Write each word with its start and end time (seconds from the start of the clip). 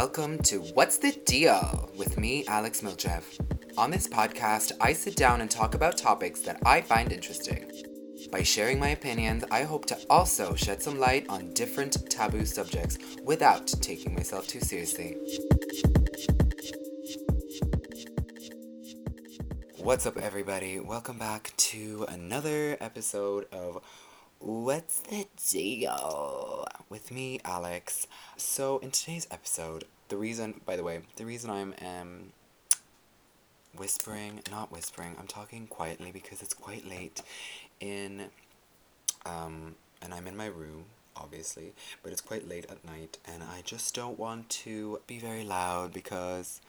Welcome 0.00 0.38
to 0.44 0.60
What's 0.60 0.98
the 0.98 1.10
Deal 1.26 1.90
with 1.96 2.18
me, 2.18 2.46
Alex 2.46 2.82
Milchev. 2.82 3.24
On 3.76 3.90
this 3.90 4.06
podcast, 4.06 4.70
I 4.80 4.92
sit 4.92 5.16
down 5.16 5.40
and 5.40 5.50
talk 5.50 5.74
about 5.74 5.98
topics 5.98 6.38
that 6.42 6.60
I 6.64 6.82
find 6.82 7.10
interesting. 7.10 7.68
By 8.30 8.44
sharing 8.44 8.78
my 8.78 8.90
opinions, 8.90 9.42
I 9.50 9.64
hope 9.64 9.86
to 9.86 9.98
also 10.08 10.54
shed 10.54 10.80
some 10.80 11.00
light 11.00 11.26
on 11.28 11.52
different 11.52 12.08
taboo 12.08 12.46
subjects 12.46 12.98
without 13.24 13.66
taking 13.66 14.14
myself 14.14 14.46
too 14.46 14.60
seriously. 14.60 15.16
What's 19.78 20.06
up, 20.06 20.16
everybody? 20.16 20.78
Welcome 20.78 21.18
back 21.18 21.52
to 21.56 22.06
another 22.08 22.76
episode 22.80 23.46
of 23.50 23.82
What's 24.40 25.00
the 25.00 25.26
Deal 25.50 26.64
with 26.88 27.10
me, 27.10 27.40
Alex. 27.44 28.06
So, 28.36 28.78
in 28.78 28.92
today's 28.92 29.26
episode, 29.32 29.82
the 30.10 30.16
reason, 30.16 30.60
by 30.64 30.76
the 30.76 30.84
way, 30.84 31.00
the 31.16 31.26
reason 31.26 31.50
I'm 31.50 31.74
um, 31.84 32.32
whispering, 33.76 34.40
not 34.48 34.70
whispering, 34.70 35.16
I'm 35.18 35.26
talking 35.26 35.66
quietly 35.66 36.12
because 36.12 36.40
it's 36.40 36.54
quite 36.54 36.88
late 36.88 37.20
in, 37.80 38.26
um, 39.26 39.74
and 40.00 40.14
I'm 40.14 40.28
in 40.28 40.36
my 40.36 40.46
room, 40.46 40.84
obviously, 41.16 41.72
but 42.04 42.12
it's 42.12 42.20
quite 42.20 42.48
late 42.48 42.70
at 42.70 42.84
night, 42.84 43.18
and 43.26 43.42
I 43.42 43.62
just 43.64 43.92
don't 43.92 44.20
want 44.20 44.48
to 44.50 45.00
be 45.08 45.18
very 45.18 45.42
loud 45.42 45.92
because 45.92 46.60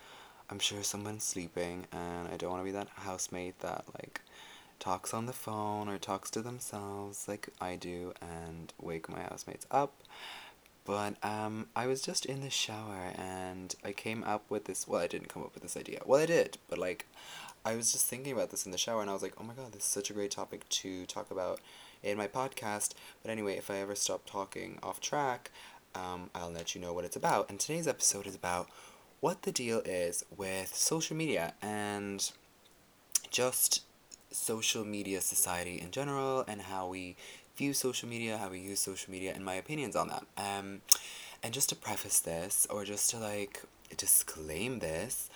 I'm 0.49 0.59
sure 0.59 0.81
someone's 0.81 1.23
sleeping, 1.23 1.85
and 1.91 2.29
I 2.29 2.35
don't 2.35 2.49
want 2.49 2.61
to 2.61 2.65
be 2.65 2.71
that 2.71 2.89
housemate 2.95 3.59
that, 3.59 3.85
like, 3.93 4.21
talks 4.79 5.13
on 5.13 5.25
the 5.25 5.33
phone 5.33 5.89
or 5.89 5.97
talks 5.97 6.31
to 6.31 6.41
themselves 6.41 7.27
like 7.27 7.49
I 7.59 7.75
do 7.75 8.13
and 8.21 8.73
wake 8.81 9.09
my 9.09 9.19
housemates 9.21 9.67
up. 9.69 9.93
But 10.85 11.23
um, 11.23 11.67
I 11.75 11.85
was 11.85 12.01
just 12.01 12.25
in 12.25 12.41
the 12.41 12.49
shower 12.49 13.11
and 13.15 13.75
I 13.83 13.91
came 13.91 14.23
up 14.23 14.49
with 14.49 14.65
this. 14.65 14.87
Well, 14.87 15.01
I 15.01 15.07
didn't 15.07 15.29
come 15.29 15.43
up 15.43 15.53
with 15.53 15.63
this 15.63 15.77
idea. 15.77 16.01
Well, 16.05 16.21
I 16.21 16.25
did, 16.25 16.57
but 16.67 16.79
like, 16.79 17.05
I 17.63 17.75
was 17.75 17.91
just 17.91 18.07
thinking 18.07 18.31
about 18.33 18.49
this 18.49 18.65
in 18.65 18.71
the 18.71 18.77
shower 18.77 19.01
and 19.01 19.09
I 19.09 19.13
was 19.13 19.21
like, 19.21 19.35
oh 19.39 19.43
my 19.43 19.53
god, 19.53 19.73
this 19.73 19.83
is 19.83 19.89
such 19.89 20.09
a 20.09 20.13
great 20.13 20.31
topic 20.31 20.67
to 20.69 21.05
talk 21.05 21.29
about 21.29 21.59
in 22.01 22.17
my 22.17 22.27
podcast. 22.27 22.93
But 23.21 23.31
anyway, 23.31 23.57
if 23.57 23.69
I 23.69 23.77
ever 23.77 23.95
stop 23.95 24.25
talking 24.25 24.79
off 24.81 24.99
track, 24.99 25.51
um, 25.93 26.29
I'll 26.33 26.51
let 26.51 26.73
you 26.73 26.81
know 26.81 26.93
what 26.93 27.05
it's 27.05 27.15
about. 27.17 27.49
And 27.49 27.59
today's 27.59 27.87
episode 27.87 28.25
is 28.25 28.35
about 28.35 28.69
what 29.19 29.43
the 29.43 29.51
deal 29.51 29.81
is 29.85 30.23
with 30.35 30.73
social 30.73 31.15
media 31.15 31.53
and 31.61 32.31
just 33.29 33.83
social 34.31 34.85
media 34.85 35.21
society 35.21 35.79
in 35.79 35.91
general 35.91 36.43
and 36.47 36.61
how 36.61 36.87
we 36.87 37.15
view 37.55 37.73
social 37.73 38.07
media, 38.07 38.37
how 38.37 38.49
we 38.49 38.59
use 38.59 38.79
social 38.79 39.11
media, 39.11 39.33
and 39.35 39.43
my 39.43 39.55
opinions 39.55 39.95
on 39.95 40.07
that. 40.07 40.23
Um, 40.37 40.81
and 41.43 41.53
just 41.53 41.69
to 41.69 41.75
preface 41.75 42.19
this, 42.19 42.67
or 42.69 42.85
just 42.85 43.09
to 43.11 43.17
like 43.17 43.63
disclaim 43.97 44.79
this, 44.79 45.29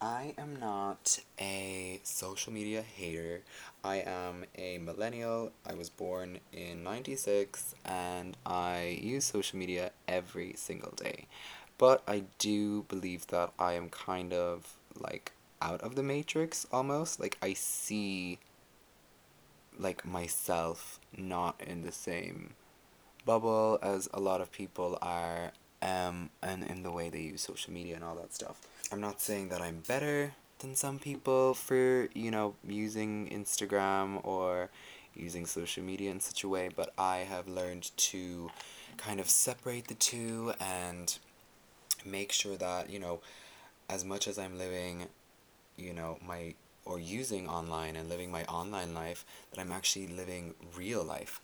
I 0.00 0.34
am 0.36 0.58
not 0.58 1.20
a 1.40 2.00
social 2.02 2.52
media 2.52 2.82
hater. 2.82 3.42
I 3.84 3.96
am 3.98 4.44
a 4.58 4.78
millennial. 4.78 5.52
I 5.64 5.74
was 5.74 5.90
born 5.90 6.40
in 6.52 6.82
96 6.82 7.76
and 7.84 8.36
I 8.44 8.98
use 9.00 9.24
social 9.26 9.60
media 9.60 9.92
every 10.08 10.54
single 10.56 10.90
day. 10.90 11.26
But 11.78 12.02
I 12.08 12.24
do 12.40 12.82
believe 12.82 13.28
that 13.28 13.52
I 13.60 13.74
am 13.74 13.88
kind 13.90 14.32
of 14.32 14.74
like 14.98 15.32
out 15.62 15.80
of 15.80 15.94
the 15.94 16.02
matrix 16.02 16.66
almost. 16.72 17.20
Like 17.20 17.38
I 17.40 17.54
see 17.54 18.38
like 19.78 20.04
myself 20.04 21.00
not 21.16 21.62
in 21.66 21.82
the 21.82 21.92
same 21.92 22.54
bubble 23.24 23.78
as 23.82 24.08
a 24.12 24.20
lot 24.20 24.40
of 24.40 24.52
people 24.52 24.98
are 25.00 25.52
um 25.80 26.28
and 26.42 26.64
in 26.64 26.82
the 26.82 26.90
way 26.90 27.08
they 27.08 27.20
use 27.20 27.40
social 27.40 27.72
media 27.72 27.94
and 27.94 28.04
all 28.04 28.16
that 28.16 28.34
stuff. 28.34 28.60
I'm 28.90 29.00
not 29.00 29.20
saying 29.20 29.48
that 29.48 29.62
I'm 29.62 29.82
better 29.86 30.34
than 30.58 30.74
some 30.74 30.98
people 30.98 31.54
for, 31.54 32.08
you 32.14 32.30
know, 32.30 32.54
using 32.66 33.28
Instagram 33.28 34.24
or 34.24 34.70
using 35.14 35.46
social 35.46 35.82
media 35.82 36.10
in 36.10 36.20
such 36.20 36.44
a 36.44 36.48
way, 36.48 36.68
but 36.74 36.92
I 36.96 37.18
have 37.18 37.48
learned 37.48 37.90
to 37.96 38.50
kind 38.96 39.20
of 39.20 39.28
separate 39.28 39.88
the 39.88 39.94
two 39.94 40.52
and 40.60 41.18
make 42.04 42.32
sure 42.32 42.56
that, 42.56 42.90
you 42.90 42.98
know, 42.98 43.20
as 43.88 44.04
much 44.04 44.28
as 44.28 44.38
I'm 44.38 44.56
living 44.58 45.06
you 45.82 45.92
know, 45.92 46.18
my 46.26 46.54
or 46.84 46.98
using 46.98 47.48
online 47.48 47.96
and 47.96 48.08
living 48.08 48.30
my 48.30 48.44
online 48.44 48.94
life 48.94 49.24
that 49.50 49.60
I'm 49.60 49.72
actually 49.72 50.08
living 50.08 50.54
real 50.76 51.04
life. 51.04 51.40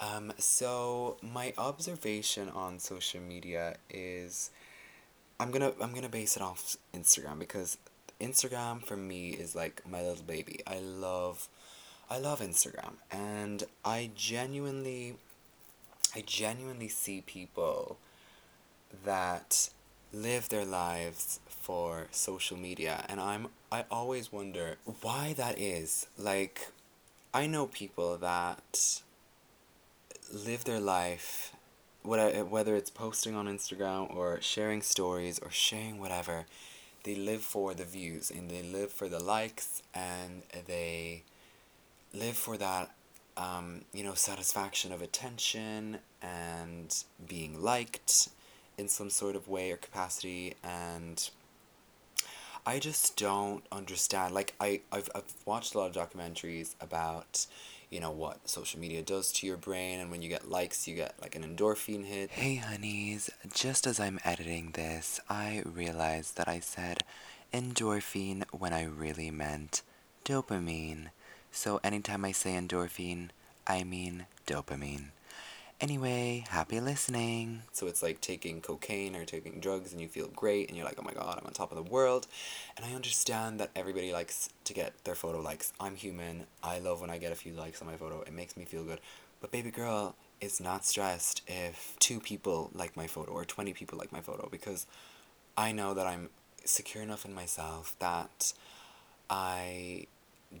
Um, 0.00 0.32
so 0.38 1.16
my 1.22 1.54
observation 1.56 2.48
on 2.48 2.78
social 2.78 3.20
media 3.20 3.76
is 3.88 4.50
I'm 5.38 5.50
gonna 5.50 5.72
I'm 5.80 5.94
gonna 5.94 6.08
base 6.08 6.36
it 6.36 6.42
off 6.42 6.76
Instagram 6.94 7.38
because 7.38 7.78
Instagram 8.20 8.84
for 8.84 8.96
me 8.96 9.30
is 9.30 9.54
like 9.54 9.82
my 9.88 10.02
little 10.02 10.24
baby. 10.24 10.60
I 10.66 10.78
love 10.78 11.48
I 12.10 12.18
love 12.18 12.40
Instagram 12.40 12.94
and 13.10 13.64
I 13.84 14.10
genuinely 14.14 15.16
I 16.14 16.22
genuinely 16.26 16.88
see 16.88 17.22
people 17.22 17.96
that 19.04 19.70
live 20.12 20.48
their 20.48 20.64
lives 20.64 21.40
for 21.46 22.06
social 22.10 22.56
media 22.56 23.04
and 23.08 23.20
I'm 23.20 23.48
I 23.70 23.84
always 23.90 24.32
wonder 24.32 24.76
why 25.00 25.32
that 25.34 25.58
is. 25.58 26.06
Like 26.18 26.68
I 27.32 27.46
know 27.46 27.66
people 27.66 28.18
that 28.18 29.00
live 30.32 30.64
their 30.64 30.80
life 30.80 31.54
whether 32.04 32.74
it's 32.74 32.90
posting 32.90 33.34
on 33.36 33.46
Instagram 33.46 34.14
or 34.14 34.40
sharing 34.40 34.82
stories 34.82 35.38
or 35.38 35.50
sharing 35.50 36.00
whatever 36.00 36.46
they 37.04 37.14
live 37.14 37.42
for 37.42 37.74
the 37.74 37.84
views 37.84 38.30
and 38.30 38.50
they 38.50 38.62
live 38.62 38.90
for 38.90 39.08
the 39.08 39.22
likes 39.22 39.82
and 39.94 40.42
they 40.66 41.22
live 42.12 42.36
for 42.36 42.56
that 42.56 42.90
um, 43.36 43.82
you 43.92 44.04
know 44.04 44.14
satisfaction 44.14 44.92
of 44.92 45.00
attention 45.00 45.98
and 46.20 47.04
being 47.26 47.62
liked 47.62 48.28
in 48.78 48.88
some 48.88 49.10
sort 49.10 49.36
of 49.36 49.48
way 49.48 49.70
or 49.70 49.76
capacity 49.76 50.54
and 50.62 51.30
I 52.64 52.78
just 52.78 53.16
don't 53.16 53.64
understand 53.72 54.34
like 54.34 54.54
I 54.60 54.80
I've 54.92 55.08
I've 55.14 55.32
watched 55.44 55.74
a 55.74 55.78
lot 55.78 55.94
of 55.94 56.10
documentaries 56.10 56.74
about 56.80 57.46
you 57.90 58.00
know 58.00 58.10
what 58.10 58.48
social 58.48 58.78
media 58.80 59.02
does 59.02 59.32
to 59.32 59.46
your 59.46 59.56
brain 59.56 59.98
and 59.98 60.10
when 60.10 60.22
you 60.22 60.28
get 60.28 60.48
likes 60.48 60.86
you 60.86 60.94
get 60.94 61.14
like 61.20 61.34
an 61.34 61.42
endorphin 61.42 62.04
hit. 62.04 62.30
Hey 62.30 62.56
honeys, 62.56 63.30
just 63.52 63.86
as 63.86 63.98
I'm 63.98 64.20
editing 64.24 64.70
this, 64.72 65.20
I 65.28 65.62
realized 65.66 66.36
that 66.36 66.48
I 66.48 66.60
said 66.60 67.02
endorphin 67.52 68.44
when 68.52 68.72
I 68.72 68.84
really 68.84 69.30
meant 69.30 69.82
dopamine. 70.24 71.08
So 71.50 71.80
anytime 71.82 72.24
I 72.24 72.32
say 72.32 72.52
endorphin, 72.52 73.30
I 73.66 73.82
mean 73.82 74.26
dopamine. 74.46 75.08
Anyway, 75.82 76.44
happy 76.48 76.78
listening. 76.78 77.62
So 77.72 77.88
it's 77.88 78.04
like 78.04 78.20
taking 78.20 78.60
cocaine 78.60 79.16
or 79.16 79.24
taking 79.24 79.58
drugs 79.58 79.90
and 79.90 80.00
you 80.00 80.06
feel 80.06 80.28
great 80.28 80.68
and 80.68 80.76
you're 80.76 80.86
like, 80.86 80.94
oh 80.96 81.02
my 81.02 81.12
god, 81.12 81.40
I'm 81.40 81.44
on 81.44 81.52
top 81.52 81.72
of 81.72 81.76
the 81.76 81.90
world. 81.90 82.28
And 82.76 82.86
I 82.86 82.94
understand 82.94 83.58
that 83.58 83.70
everybody 83.74 84.12
likes 84.12 84.48
to 84.62 84.72
get 84.74 84.92
their 85.02 85.16
photo 85.16 85.40
likes. 85.40 85.72
I'm 85.80 85.96
human. 85.96 86.44
I 86.62 86.78
love 86.78 87.00
when 87.00 87.10
I 87.10 87.18
get 87.18 87.32
a 87.32 87.34
few 87.34 87.52
likes 87.52 87.82
on 87.82 87.88
my 87.88 87.96
photo. 87.96 88.20
It 88.20 88.32
makes 88.32 88.56
me 88.56 88.64
feel 88.64 88.84
good. 88.84 89.00
But 89.40 89.50
baby 89.50 89.72
girl 89.72 90.14
is 90.40 90.60
not 90.60 90.84
stressed 90.84 91.42
if 91.48 91.96
two 91.98 92.20
people 92.20 92.70
like 92.72 92.96
my 92.96 93.08
photo 93.08 93.32
or 93.32 93.44
20 93.44 93.72
people 93.72 93.98
like 93.98 94.12
my 94.12 94.20
photo 94.20 94.48
because 94.52 94.86
I 95.56 95.72
know 95.72 95.94
that 95.94 96.06
I'm 96.06 96.30
secure 96.64 97.02
enough 97.02 97.24
in 97.24 97.34
myself 97.34 97.96
that 97.98 98.52
I 99.28 100.06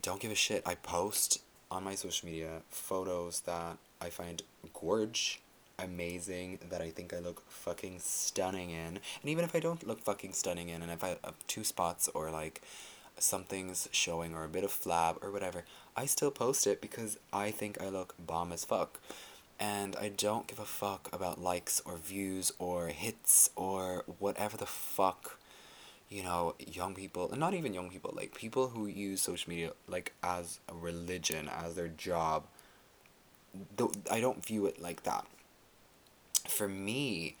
don't 0.02 0.18
give 0.18 0.32
a 0.32 0.34
shit. 0.34 0.64
I 0.66 0.74
post 0.74 1.42
on 1.70 1.84
my 1.84 1.94
social 1.94 2.28
media 2.28 2.62
photos 2.70 3.42
that 3.42 3.78
I 4.02 4.10
find 4.10 4.42
gorge 4.74 5.40
amazing 5.78 6.58
that 6.70 6.82
I 6.82 6.90
think 6.90 7.14
I 7.14 7.20
look 7.20 7.48
fucking 7.48 8.00
stunning 8.00 8.70
in. 8.70 8.98
And 9.20 9.26
even 9.26 9.44
if 9.44 9.54
I 9.54 9.60
don't 9.60 9.86
look 9.86 10.00
fucking 10.00 10.32
stunning 10.32 10.68
in, 10.68 10.82
and 10.82 10.90
if 10.90 11.04
I 11.04 11.16
have 11.24 11.46
two 11.46 11.62
spots 11.62 12.08
or 12.12 12.30
like 12.30 12.62
something's 13.18 13.88
showing 13.92 14.34
or 14.34 14.44
a 14.44 14.48
bit 14.48 14.64
of 14.64 14.70
flab 14.70 15.22
or 15.22 15.30
whatever, 15.30 15.64
I 15.96 16.06
still 16.06 16.30
post 16.32 16.66
it 16.66 16.80
because 16.80 17.18
I 17.32 17.52
think 17.52 17.80
I 17.80 17.88
look 17.88 18.14
bomb 18.18 18.52
as 18.52 18.64
fuck. 18.64 18.98
And 19.60 19.94
I 19.94 20.08
don't 20.08 20.48
give 20.48 20.58
a 20.58 20.64
fuck 20.64 21.08
about 21.12 21.40
likes 21.40 21.80
or 21.84 21.96
views 21.96 22.52
or 22.58 22.88
hits 22.88 23.50
or 23.54 24.04
whatever 24.18 24.56
the 24.56 24.66
fuck, 24.66 25.38
you 26.08 26.24
know, 26.24 26.56
young 26.58 26.94
people, 26.94 27.30
and 27.30 27.38
not 27.38 27.54
even 27.54 27.72
young 27.72 27.88
people, 27.88 28.12
like 28.16 28.34
people 28.34 28.68
who 28.70 28.86
use 28.86 29.22
social 29.22 29.48
media 29.48 29.72
like 29.86 30.14
as 30.24 30.58
a 30.68 30.74
religion, 30.74 31.48
as 31.48 31.76
their 31.76 31.86
job 31.86 32.46
I 34.10 34.20
don't 34.20 34.44
view 34.44 34.66
it 34.66 34.80
like 34.80 35.02
that. 35.04 35.26
For 36.48 36.68
me, 36.68 37.36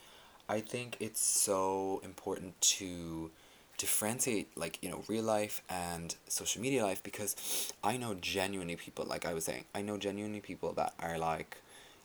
I 0.48 0.60
think 0.60 0.96
it's 1.00 1.20
so 1.20 2.00
important 2.04 2.60
to 2.60 3.30
differentiate 3.78 4.56
like 4.56 4.78
you 4.82 4.88
know 4.88 5.02
real 5.08 5.24
life 5.24 5.62
and 5.68 6.14
social 6.28 6.62
media 6.62 6.84
life 6.84 7.02
because 7.02 7.72
I 7.82 7.96
know 7.96 8.14
genuinely 8.14 8.76
people 8.76 9.04
like 9.04 9.26
I 9.26 9.34
was 9.34 9.44
saying 9.46 9.64
I 9.74 9.82
know 9.82 9.96
genuinely 9.96 10.40
people 10.40 10.72
that 10.74 10.94
are 11.00 11.18
like 11.18 11.56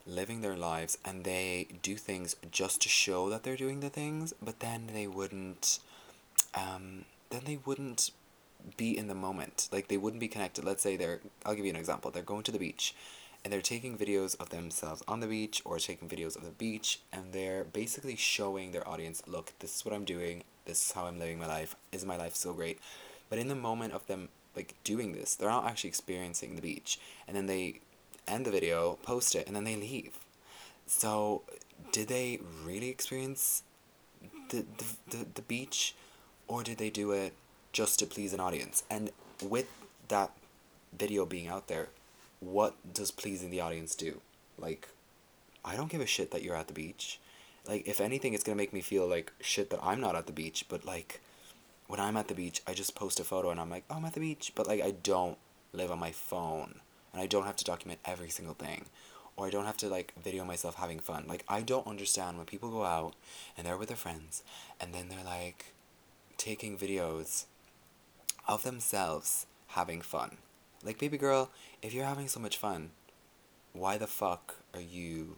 living 0.08 0.42
their 0.42 0.56
lives 0.56 0.98
and 1.06 1.24
they 1.24 1.68
do 1.84 1.96
things 1.96 2.36
just 2.52 2.82
to 2.82 2.90
show 2.90 3.30
that 3.30 3.44
they're 3.44 3.58
doing 3.58 3.82
the 3.82 3.90
things, 3.90 4.34
but 4.42 4.62
then 4.62 4.90
they 4.94 5.06
wouldn't 5.06 5.80
um, 6.56 7.06
then 7.30 7.42
they 7.46 7.60
wouldn't 7.66 8.12
be 8.78 8.98
in 8.98 9.08
the 9.08 9.16
moment. 9.16 9.68
Like 9.72 9.88
they 9.88 9.98
wouldn't 9.98 10.22
be 10.22 10.28
connected. 10.28 10.64
Let's 10.64 10.82
say 10.82 10.96
they're 10.96 11.20
I'll 11.46 11.56
give 11.56 11.66
you 11.66 11.72
an 11.72 11.78
example. 11.78 12.10
They're 12.12 12.24
going 12.24 12.44
to 12.44 12.52
the 12.52 12.60
beach 12.60 12.96
and 13.44 13.54
they're 13.54 13.62
taking 13.62 13.98
videos 13.98 14.36
of 14.40 14.50
themselves 14.50 15.04
on 15.08 15.20
the 15.20 15.28
beach 15.28 15.62
or 15.64 15.80
taking 15.80 16.10
videos 16.10 16.36
of 16.36 16.44
the 16.44 16.52
beach 16.52 17.00
and 17.12 17.34
they're 17.34 17.64
basically 17.64 18.16
showing 18.16 18.72
their 18.72 18.88
audience, 18.88 19.24
look, 19.28 19.54
this 19.60 19.76
is 19.76 19.86
what 19.86 19.94
I'm 19.94 20.06
doing, 20.06 20.44
this 20.66 20.86
is 20.86 20.92
how 20.92 21.06
I'm 21.06 21.20
living 21.20 21.40
my 21.40 21.48
life. 21.48 21.76
Is 21.92 22.06
my 22.06 22.18
life 22.18 22.36
so 22.36 22.54
great? 22.54 22.80
But 23.30 23.40
in 23.40 23.48
the 23.48 23.56
moment 23.56 23.94
of 23.94 24.06
them 24.08 24.30
like 24.56 24.74
doing 24.84 25.14
this, 25.14 25.36
they're 25.36 25.50
not 25.50 25.66
actually 25.66 25.90
experiencing 25.90 26.56
the 26.56 26.62
beach. 26.62 27.00
And 27.28 27.38
then 27.38 27.46
they 27.46 27.80
end 28.28 28.46
the 28.46 28.52
video, 28.52 28.98
post 29.04 29.36
it, 29.36 29.48
and 29.48 29.56
then 29.56 29.64
they 29.64 29.76
leave. 29.76 30.18
So 30.86 31.44
did 31.92 32.08
they 32.08 32.40
really 32.66 32.90
experience 32.90 33.64
the, 34.50 34.66
the, 34.78 35.18
the, 35.18 35.26
the 35.36 35.42
beach 35.42 35.96
or 36.48 36.64
did 36.64 36.78
they 36.78 36.90
do 36.90 37.12
it 37.12 37.34
just 37.72 38.00
to 38.00 38.06
please 38.06 38.34
an 38.34 38.40
audience? 38.40 38.84
And 38.90 39.12
with 39.42 39.68
that 40.08 40.32
video 40.98 41.26
being 41.26 41.48
out 41.48 41.68
there, 41.68 41.90
what 42.40 42.76
does 42.94 43.12
pleasing 43.12 43.50
the 43.50 43.62
audience 43.62 43.96
do? 43.96 44.22
Like, 44.58 44.90
I 45.64 45.76
don't 45.76 45.90
give 45.90 46.02
a 46.02 46.06
shit 46.06 46.32
that 46.32 46.44
you're 46.44 46.56
at 46.56 46.68
the 46.68 46.74
beach. 46.74 47.20
Like, 47.68 47.88
if 47.88 48.00
anything, 48.00 48.34
it's 48.34 48.44
gonna 48.44 48.56
make 48.56 48.74
me 48.74 48.82
feel 48.82 49.08
like 49.08 49.34
shit 49.42 49.70
that 49.70 49.80
I'm 49.84 50.02
not 50.02 50.16
at 50.16 50.28
the 50.28 50.34
beach, 50.34 50.66
but 50.70 50.86
like, 50.86 51.22
when 51.88 52.00
I'm 52.00 52.18
at 52.18 52.28
the 52.28 52.36
beach, 52.36 52.62
I 52.68 52.74
just 52.74 52.96
post 52.96 53.20
a 53.20 53.24
photo 53.24 53.50
and 53.50 53.60
I'm 53.60 53.70
like, 53.70 53.86
oh, 53.90 53.96
I'm 53.96 54.06
at 54.06 54.14
the 54.14 54.20
beach, 54.20 54.52
but 54.56 54.68
like, 54.68 54.82
I 54.82 54.92
don't 54.92 55.38
live 55.74 55.92
on 55.92 56.00
my 56.00 56.12
phone 56.12 56.80
and 57.14 57.22
I 57.22 57.28
don't 57.28 57.46
have 57.46 57.56
to 57.58 57.66
document 57.66 58.00
every 58.06 58.30
single 58.30 58.54
thing 58.54 58.86
or 59.38 59.46
I 59.46 59.50
don't 59.52 59.66
have 59.66 59.78
to 59.78 59.88
like 59.88 60.14
video 60.22 60.44
myself 60.44 60.76
having 60.76 61.00
fun. 61.00 61.26
Like 61.28 61.44
I 61.48 61.62
don't 61.62 61.88
understand 61.88 62.38
when 62.38 62.46
people 62.46 62.72
go 62.72 62.84
out 62.84 63.14
and 63.56 63.66
they're 63.66 63.78
with 63.78 63.88
their 63.88 63.98
friends 63.98 64.44
and 64.82 64.94
then 64.94 65.10
they're 65.10 65.24
like 65.24 65.74
taking 66.38 66.78
videos 66.78 67.46
of 68.48 68.64
themselves 68.64 69.46
having 69.70 70.02
fun. 70.02 70.38
Like 70.88 71.00
baby 71.00 71.18
girl, 71.18 71.52
if 71.82 71.94
you're 71.94 72.06
having 72.06 72.30
so 72.30 72.40
much 72.40 72.56
fun, 72.56 72.92
why 73.74 73.98
the 73.98 74.08
fuck 74.08 74.56
are 74.74 74.80
you 74.80 75.36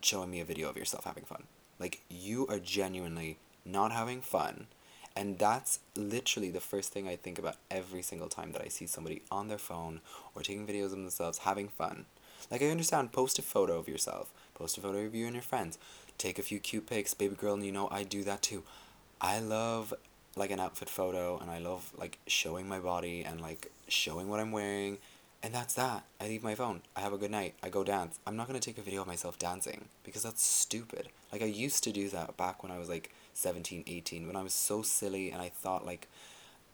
showing 0.00 0.28
me 0.28 0.40
a 0.40 0.44
video 0.44 0.68
of 0.68 0.76
yourself 0.76 1.04
having 1.04 1.22
fun? 1.22 1.44
Like 1.78 2.02
you 2.10 2.48
are 2.48 2.58
genuinely 2.58 3.38
not 3.64 3.92
having 3.92 4.20
fun. 4.20 4.66
And 5.14 5.38
that's 5.38 5.78
literally 5.94 6.50
the 6.50 6.58
first 6.58 6.92
thing 6.92 7.06
I 7.06 7.14
think 7.14 7.38
about 7.38 7.58
every 7.70 8.02
single 8.02 8.28
time 8.28 8.50
that 8.52 8.62
I 8.64 8.68
see 8.68 8.88
somebody 8.88 9.22
on 9.30 9.46
their 9.46 9.56
phone 9.56 10.00
or 10.34 10.42
taking 10.42 10.66
videos 10.66 10.86
of 10.86 10.90
themselves 10.90 11.38
having 11.38 11.68
fun. 11.68 12.06
Like 12.50 12.60
I 12.60 12.70
understand, 12.70 13.12
post 13.12 13.38
a 13.38 13.42
photo 13.42 13.78
of 13.78 13.86
yourself, 13.86 14.32
post 14.52 14.78
a 14.78 14.80
photo 14.80 14.98
of 14.98 15.14
you 15.14 15.26
and 15.26 15.36
your 15.36 15.42
friends, 15.42 15.78
take 16.18 16.40
a 16.40 16.42
few 16.42 16.58
cute 16.58 16.88
pics, 16.88 17.14
baby 17.14 17.36
girl, 17.36 17.54
and 17.54 17.64
you 17.64 17.70
know 17.70 17.86
I 17.92 18.02
do 18.02 18.24
that 18.24 18.42
too. 18.42 18.64
I 19.20 19.38
love 19.38 19.94
like 20.36 20.50
an 20.50 20.60
outfit 20.60 20.88
photo 20.88 21.38
and 21.38 21.50
I 21.50 21.58
love 21.58 21.92
like 21.96 22.18
showing 22.26 22.68
my 22.68 22.78
body 22.78 23.22
and 23.22 23.40
like 23.40 23.70
showing 23.88 24.28
what 24.28 24.40
I'm 24.40 24.52
wearing 24.52 24.98
and 25.42 25.52
that's 25.52 25.74
that. 25.74 26.04
I 26.20 26.28
leave 26.28 26.44
my 26.44 26.54
phone. 26.54 26.82
I 26.94 27.00
have 27.00 27.12
a 27.12 27.18
good 27.18 27.30
night. 27.30 27.54
I 27.62 27.68
go 27.68 27.82
dance. 27.82 28.20
I'm 28.26 28.36
not 28.36 28.46
going 28.46 28.58
to 28.58 28.64
take 28.64 28.78
a 28.78 28.82
video 28.82 29.00
of 29.00 29.08
myself 29.08 29.38
dancing 29.38 29.86
because 30.04 30.22
that's 30.22 30.42
stupid. 30.42 31.08
Like 31.32 31.42
I 31.42 31.46
used 31.46 31.82
to 31.84 31.92
do 31.92 32.08
that 32.10 32.36
back 32.36 32.62
when 32.62 32.70
I 32.70 32.78
was 32.78 32.88
like 32.88 33.10
17, 33.34 33.84
18 33.86 34.26
when 34.26 34.36
I 34.36 34.42
was 34.42 34.54
so 34.54 34.82
silly 34.82 35.30
and 35.30 35.42
I 35.42 35.48
thought 35.48 35.84
like 35.84 36.08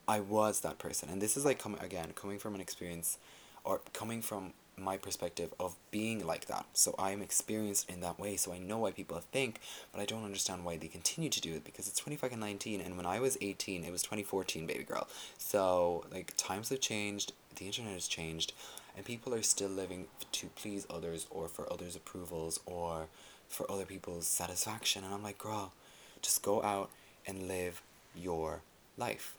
I 0.07 0.21
was 0.21 0.61
that 0.61 0.79
person. 0.79 1.09
And 1.09 1.23
this 1.23 1.37
is 1.37 1.45
like 1.45 1.59
coming 1.59 1.81
again, 1.81 2.13
coming 2.15 2.39
from 2.39 2.55
an 2.55 2.61
experience 2.61 3.19
or 3.65 3.81
coming 3.93 4.21
from 4.21 4.53
my 4.79 4.97
perspective 4.97 5.53
of 5.59 5.77
being 5.91 6.27
like 6.27 6.47
that. 6.47 6.67
So 6.73 6.95
I'm 6.99 7.23
experienced 7.23 7.91
in 7.91 8.01
that 8.01 8.19
way, 8.19 8.37
so 8.37 8.53
I 8.53 8.59
know 8.59 8.79
why 8.79 8.91
people 8.93 9.21
think, 9.33 9.61
but 9.93 10.01
I 10.01 10.05
don't 10.05 10.25
understand 10.25 10.65
why 10.65 10.77
they 10.77 10.89
continue 10.89 11.31
to 11.31 11.41
do 11.41 11.55
it 11.55 11.65
because 11.65 11.89
it's 11.89 12.01
2019 12.01 12.81
and 12.81 12.97
when 12.97 13.07
I 13.07 13.21
was 13.21 13.39
18, 13.41 13.85
it 13.85 13.93
was 13.93 14.03
2014, 14.03 14.67
baby 14.67 14.85
girl. 14.85 15.09
So, 15.37 16.05
like, 16.13 16.35
times 16.37 16.69
have 16.71 16.81
changed, 16.81 17.33
the 17.57 17.67
internet 17.67 17.93
has 17.93 18.09
changed, 18.09 18.53
and 18.97 19.05
people 19.05 19.35
are 19.35 19.43
still 19.43 19.69
living 19.69 20.07
to 20.33 20.49
please 20.57 20.87
others 20.91 21.27
or 21.31 21.49
for 21.49 21.73
others' 21.73 21.97
approvals 21.97 22.61
or 22.67 23.07
for 23.49 23.71
other 23.71 23.85
people's 23.85 24.27
satisfaction. 24.27 25.05
And 25.05 25.15
I'm 25.15 25.23
like, 25.23 25.39
girl, 25.39 25.73
just 26.21 26.43
go 26.43 26.63
out 26.63 26.91
and 27.27 27.47
live 27.47 27.83
your 28.15 28.63
life. 28.97 29.37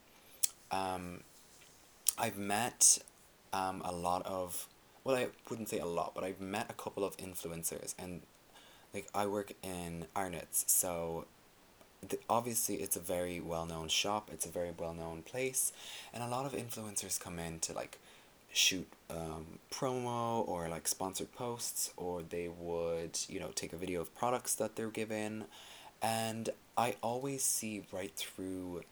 Um, 0.71 1.21
I've 2.17 2.37
met 2.37 2.99
um, 3.53 3.81
a 3.83 3.91
lot 3.91 4.25
of 4.25 4.67
well, 5.03 5.15
I 5.15 5.27
wouldn't 5.49 5.69
say 5.69 5.79
a 5.79 5.85
lot, 5.85 6.13
but 6.15 6.23
I've 6.23 6.41
met 6.41 6.67
a 6.69 6.73
couple 6.73 7.03
of 7.03 7.17
influencers, 7.17 7.95
and 7.97 8.21
like 8.93 9.07
I 9.13 9.25
work 9.27 9.53
in 9.63 10.05
Arnott's, 10.15 10.65
so 10.67 11.25
obviously 12.29 12.75
it's 12.75 12.95
a 12.95 12.99
very 12.99 13.39
well 13.39 13.65
known 13.65 13.87
shop. 13.87 14.29
It's 14.31 14.45
a 14.45 14.49
very 14.49 14.71
well 14.77 14.93
known 14.93 15.21
place, 15.23 15.71
and 16.13 16.23
a 16.23 16.27
lot 16.27 16.45
of 16.45 16.53
influencers 16.53 17.19
come 17.19 17.39
in 17.39 17.59
to 17.59 17.73
like 17.73 17.99
shoot 18.51 18.87
um, 19.09 19.59
promo 19.71 20.47
or 20.47 20.67
like 20.69 20.87
sponsored 20.87 21.31
posts, 21.33 21.91
or 21.97 22.21
they 22.21 22.47
would 22.47 23.19
you 23.27 23.39
know 23.39 23.49
take 23.55 23.73
a 23.73 23.77
video 23.77 24.01
of 24.01 24.15
products 24.15 24.55
that 24.55 24.75
they're 24.75 24.89
given, 24.89 25.45
and 26.01 26.49
I 26.77 26.95
always 27.01 27.43
see 27.43 27.83
right 27.91 28.15
through 28.15 28.83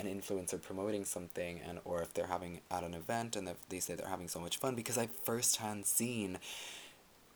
an 0.00 0.06
influencer 0.06 0.60
promoting 0.60 1.04
something 1.04 1.60
and 1.66 1.80
or 1.84 2.02
if 2.02 2.14
they're 2.14 2.26
having 2.26 2.60
at 2.70 2.84
an 2.84 2.94
event 2.94 3.34
and 3.36 3.48
they 3.68 3.80
say 3.80 3.94
they're 3.94 4.08
having 4.08 4.28
so 4.28 4.40
much 4.40 4.56
fun 4.56 4.74
because 4.74 4.96
I've 4.96 5.10
firsthand 5.24 5.86
seen 5.86 6.38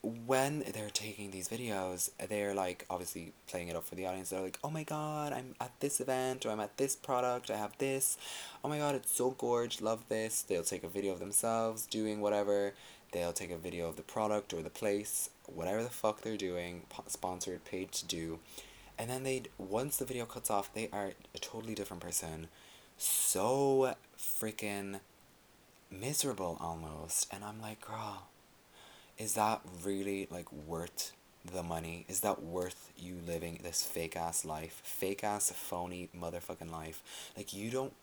when 0.03 0.65
they're 0.73 0.91
taking 0.91 1.31
these 1.31 1.49
videos, 1.49 2.11
they're 2.29 2.55
like 2.55 2.85
obviously 2.91 3.33
playing 3.47 3.69
it 3.69 3.77
up 3.77 3.85
for 3.85 3.95
the 3.95 4.07
audience. 4.07 4.31
They're 4.31 4.41
like, 4.41 4.59
oh 4.65 4.71
my 4.71 4.83
god, 4.83 5.33
I'm 5.33 5.55
at 5.61 5.79
this 5.79 6.01
event 6.01 6.45
or 6.45 6.51
I'm 6.51 6.61
at 6.61 6.77
this 6.77 6.97
product, 6.97 7.51
I 7.51 7.57
have 7.57 7.79
this. 7.79 8.19
Oh 8.65 8.69
my 8.69 8.79
god, 8.79 8.97
it's 8.97 9.15
so 9.15 9.31
gorgeous, 9.31 9.81
love 9.81 10.09
this. 10.09 10.43
They'll 10.43 10.65
take 10.65 10.83
a 10.83 10.89
video 10.89 11.13
of 11.13 11.21
themselves 11.21 11.87
doing 11.87 12.21
whatever. 12.21 12.75
They'll 13.13 13.33
take 13.33 13.53
a 13.53 13.59
video 13.59 13.89
of 13.89 13.97
the 13.97 14.03
product 14.03 14.53
or 14.53 14.63
the 14.63 14.71
place, 14.71 15.31
whatever 15.47 15.83
the 15.83 15.91
fuck 15.91 16.23
they're 16.23 16.37
doing, 16.37 16.83
sponsored, 17.07 17.65
paid 17.65 17.93
to 17.93 18.07
do 18.07 18.41
and 19.03 19.11
then 19.11 19.25
they 19.25 19.43
once 19.59 19.97
the 19.97 20.05
video 20.05 20.25
cuts 20.27 20.49
off, 20.49 20.73
they 20.73 20.89
are 20.93 21.11
a 21.35 21.39
totally 21.41 21.75
different 21.75 22.01
person. 22.01 22.47
So 22.97 23.97
freaking 24.17 25.01
miserable 25.91 26.57
almost. 26.61 27.27
And 27.35 27.43
I'm 27.43 27.61
like, 27.61 27.81
girl, 27.81 28.29
is 29.19 29.35
that 29.35 29.61
really 29.85 30.29
like 30.31 30.53
worth 30.53 31.11
the 31.45 31.65
money? 31.65 32.07
Is 32.09 32.21
that 32.21 32.45
worth 32.45 32.93
you 32.97 33.17
living 33.27 33.59
this 33.65 33.83
fake 33.83 34.15
ass 34.15 34.45
life? 34.45 34.81
Fake 34.85 35.25
ass 35.25 35.51
phony 35.51 36.09
motherfucking 36.17 36.71
life. 36.71 37.03
Like 37.37 37.53
you 37.53 37.73
don't 37.73 37.95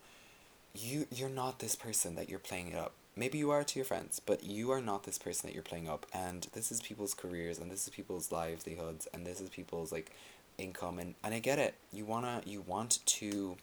you 0.76 1.08
you're 1.16 1.30
not 1.30 1.60
this 1.60 1.76
person 1.76 2.16
that 2.16 2.28
you're 2.28 2.40
playing 2.40 2.74
it 2.74 2.76
up. 2.76 2.92
Maybe 3.16 3.38
you 3.38 3.52
are 3.52 3.64
to 3.64 3.80
your 3.80 3.86
friends, 3.86 4.20
but 4.20 4.44
you 4.44 4.70
are 4.72 4.82
not 4.82 5.04
this 5.04 5.18
person 5.18 5.48
that 5.48 5.54
you're 5.54 5.64
playing 5.64 5.88
up 5.88 6.06
and 6.14 6.48
this 6.52 6.74
is 6.74 6.82
people's 6.82 7.14
careers 7.14 7.58
and 7.58 7.72
this 7.72 7.88
is 7.88 7.94
people's 7.94 8.34
livelihoods 8.34 9.08
and 9.14 9.26
this 9.26 9.40
is 9.40 9.50
people's 9.50 9.94
like 9.94 10.14
income 10.60 11.00
and, 11.00 11.16
and 11.24 11.34
I 11.34 11.40
get 11.40 11.60
it. 11.60 11.76
You 11.92 12.06
wanna 12.06 12.42
you 12.46 12.62
want 12.62 13.00
to 13.06 13.58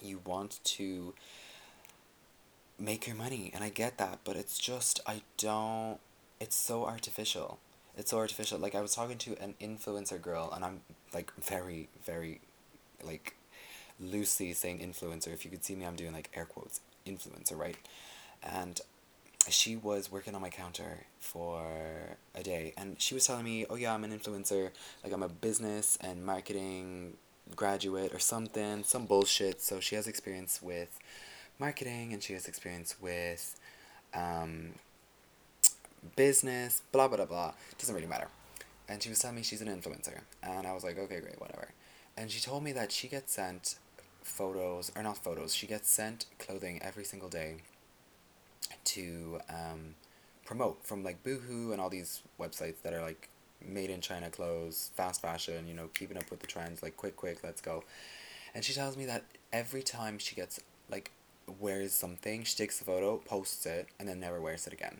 you 0.00 0.20
want 0.24 0.60
to 0.64 1.14
make 2.78 3.06
your 3.06 3.16
money 3.16 3.50
and 3.54 3.62
I 3.62 3.68
get 3.68 3.98
that, 3.98 4.20
but 4.24 4.36
it's 4.36 4.58
just 4.58 5.00
I 5.06 5.22
don't 5.38 5.98
it's 6.40 6.56
so 6.56 6.84
artificial. 6.84 7.58
It's 7.96 8.10
so 8.10 8.18
artificial. 8.18 8.58
Like 8.58 8.74
I 8.74 8.80
was 8.80 8.94
talking 8.94 9.18
to 9.18 9.36
an 9.40 9.54
influencer 9.60 10.20
girl 10.20 10.50
and 10.54 10.64
I'm 10.64 10.80
like 11.14 11.32
very, 11.40 11.88
very 12.04 12.40
like 13.02 13.36
loosely 14.00 14.52
saying 14.52 14.80
influencer. 14.80 15.28
If 15.28 15.44
you 15.44 15.50
could 15.50 15.64
see 15.64 15.76
me 15.76 15.86
I'm 15.86 15.96
doing 15.96 16.12
like 16.12 16.30
air 16.34 16.44
quotes 16.44 16.80
influencer, 17.06 17.56
right? 17.56 17.76
And 18.42 18.80
she 19.48 19.76
was 19.76 20.10
working 20.10 20.34
on 20.34 20.40
my 20.40 20.50
counter 20.50 21.04
for 21.18 21.62
a 22.34 22.42
day 22.42 22.74
and 22.76 23.00
she 23.00 23.14
was 23.14 23.26
telling 23.26 23.44
me, 23.44 23.66
oh 23.68 23.74
yeah, 23.74 23.92
I'm 23.92 24.04
an 24.04 24.16
influencer, 24.16 24.70
like 25.02 25.12
I'm 25.12 25.22
a 25.22 25.28
business 25.28 25.98
and 26.00 26.24
marketing 26.24 27.14
graduate 27.56 28.14
or 28.14 28.18
something, 28.18 28.84
some 28.84 29.06
bullshit. 29.06 29.60
So 29.60 29.80
she 29.80 29.96
has 29.96 30.06
experience 30.06 30.62
with 30.62 30.98
marketing 31.58 32.12
and 32.12 32.22
she 32.22 32.34
has 32.34 32.46
experience 32.46 32.96
with 33.00 33.58
um, 34.14 34.72
business, 36.16 36.82
blah, 36.92 37.08
blah, 37.08 37.16
blah, 37.16 37.26
blah. 37.26 37.52
Doesn't 37.78 37.94
really 37.94 38.06
matter. 38.06 38.28
And 38.88 39.02
she 39.02 39.08
was 39.08 39.18
telling 39.18 39.36
me 39.36 39.42
she's 39.42 39.62
an 39.62 39.68
influencer. 39.68 40.20
And 40.42 40.66
I 40.66 40.72
was 40.72 40.84
like, 40.84 40.98
okay, 40.98 41.20
great, 41.20 41.40
whatever. 41.40 41.68
And 42.16 42.30
she 42.30 42.40
told 42.40 42.62
me 42.62 42.72
that 42.72 42.92
she 42.92 43.08
gets 43.08 43.32
sent 43.32 43.76
photos, 44.22 44.92
or 44.94 45.02
not 45.02 45.18
photos, 45.18 45.54
she 45.54 45.66
gets 45.66 45.90
sent 45.90 46.26
clothing 46.38 46.80
every 46.82 47.04
single 47.04 47.28
day 47.28 47.56
to 48.84 49.40
um, 49.48 49.94
promote 50.44 50.84
from 50.84 51.04
like 51.04 51.22
Boohoo 51.22 51.72
and 51.72 51.80
all 51.80 51.90
these 51.90 52.22
websites 52.40 52.82
that 52.82 52.92
are 52.92 53.02
like 53.02 53.28
made 53.66 53.90
in 53.90 54.00
China 54.00 54.30
clothes, 54.30 54.90
fast 54.94 55.22
fashion, 55.22 55.66
you 55.68 55.74
know, 55.74 55.88
keeping 55.94 56.16
up 56.16 56.30
with 56.30 56.40
the 56.40 56.46
trends, 56.46 56.82
like 56.82 56.96
quick, 56.96 57.16
quick, 57.16 57.38
let's 57.42 57.60
go. 57.60 57.84
And 58.54 58.64
she 58.64 58.72
tells 58.72 58.96
me 58.96 59.06
that 59.06 59.24
every 59.52 59.82
time 59.82 60.18
she 60.18 60.34
gets 60.34 60.60
like 60.90 61.10
wears 61.60 61.92
something, 61.92 62.44
she 62.44 62.56
takes 62.56 62.80
a 62.80 62.84
photo, 62.84 63.18
posts 63.18 63.64
it, 63.66 63.88
and 63.98 64.08
then 64.08 64.20
never 64.20 64.40
wears 64.40 64.66
it 64.66 64.72
again. 64.72 64.98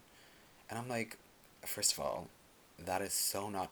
And 0.71 0.79
I'm 0.79 0.89
like, 0.89 1.19
first 1.65 1.93
of 1.93 2.01
all, 2.01 2.29
that 2.79 3.03
is 3.03 3.13
so 3.13 3.51
not 3.51 3.71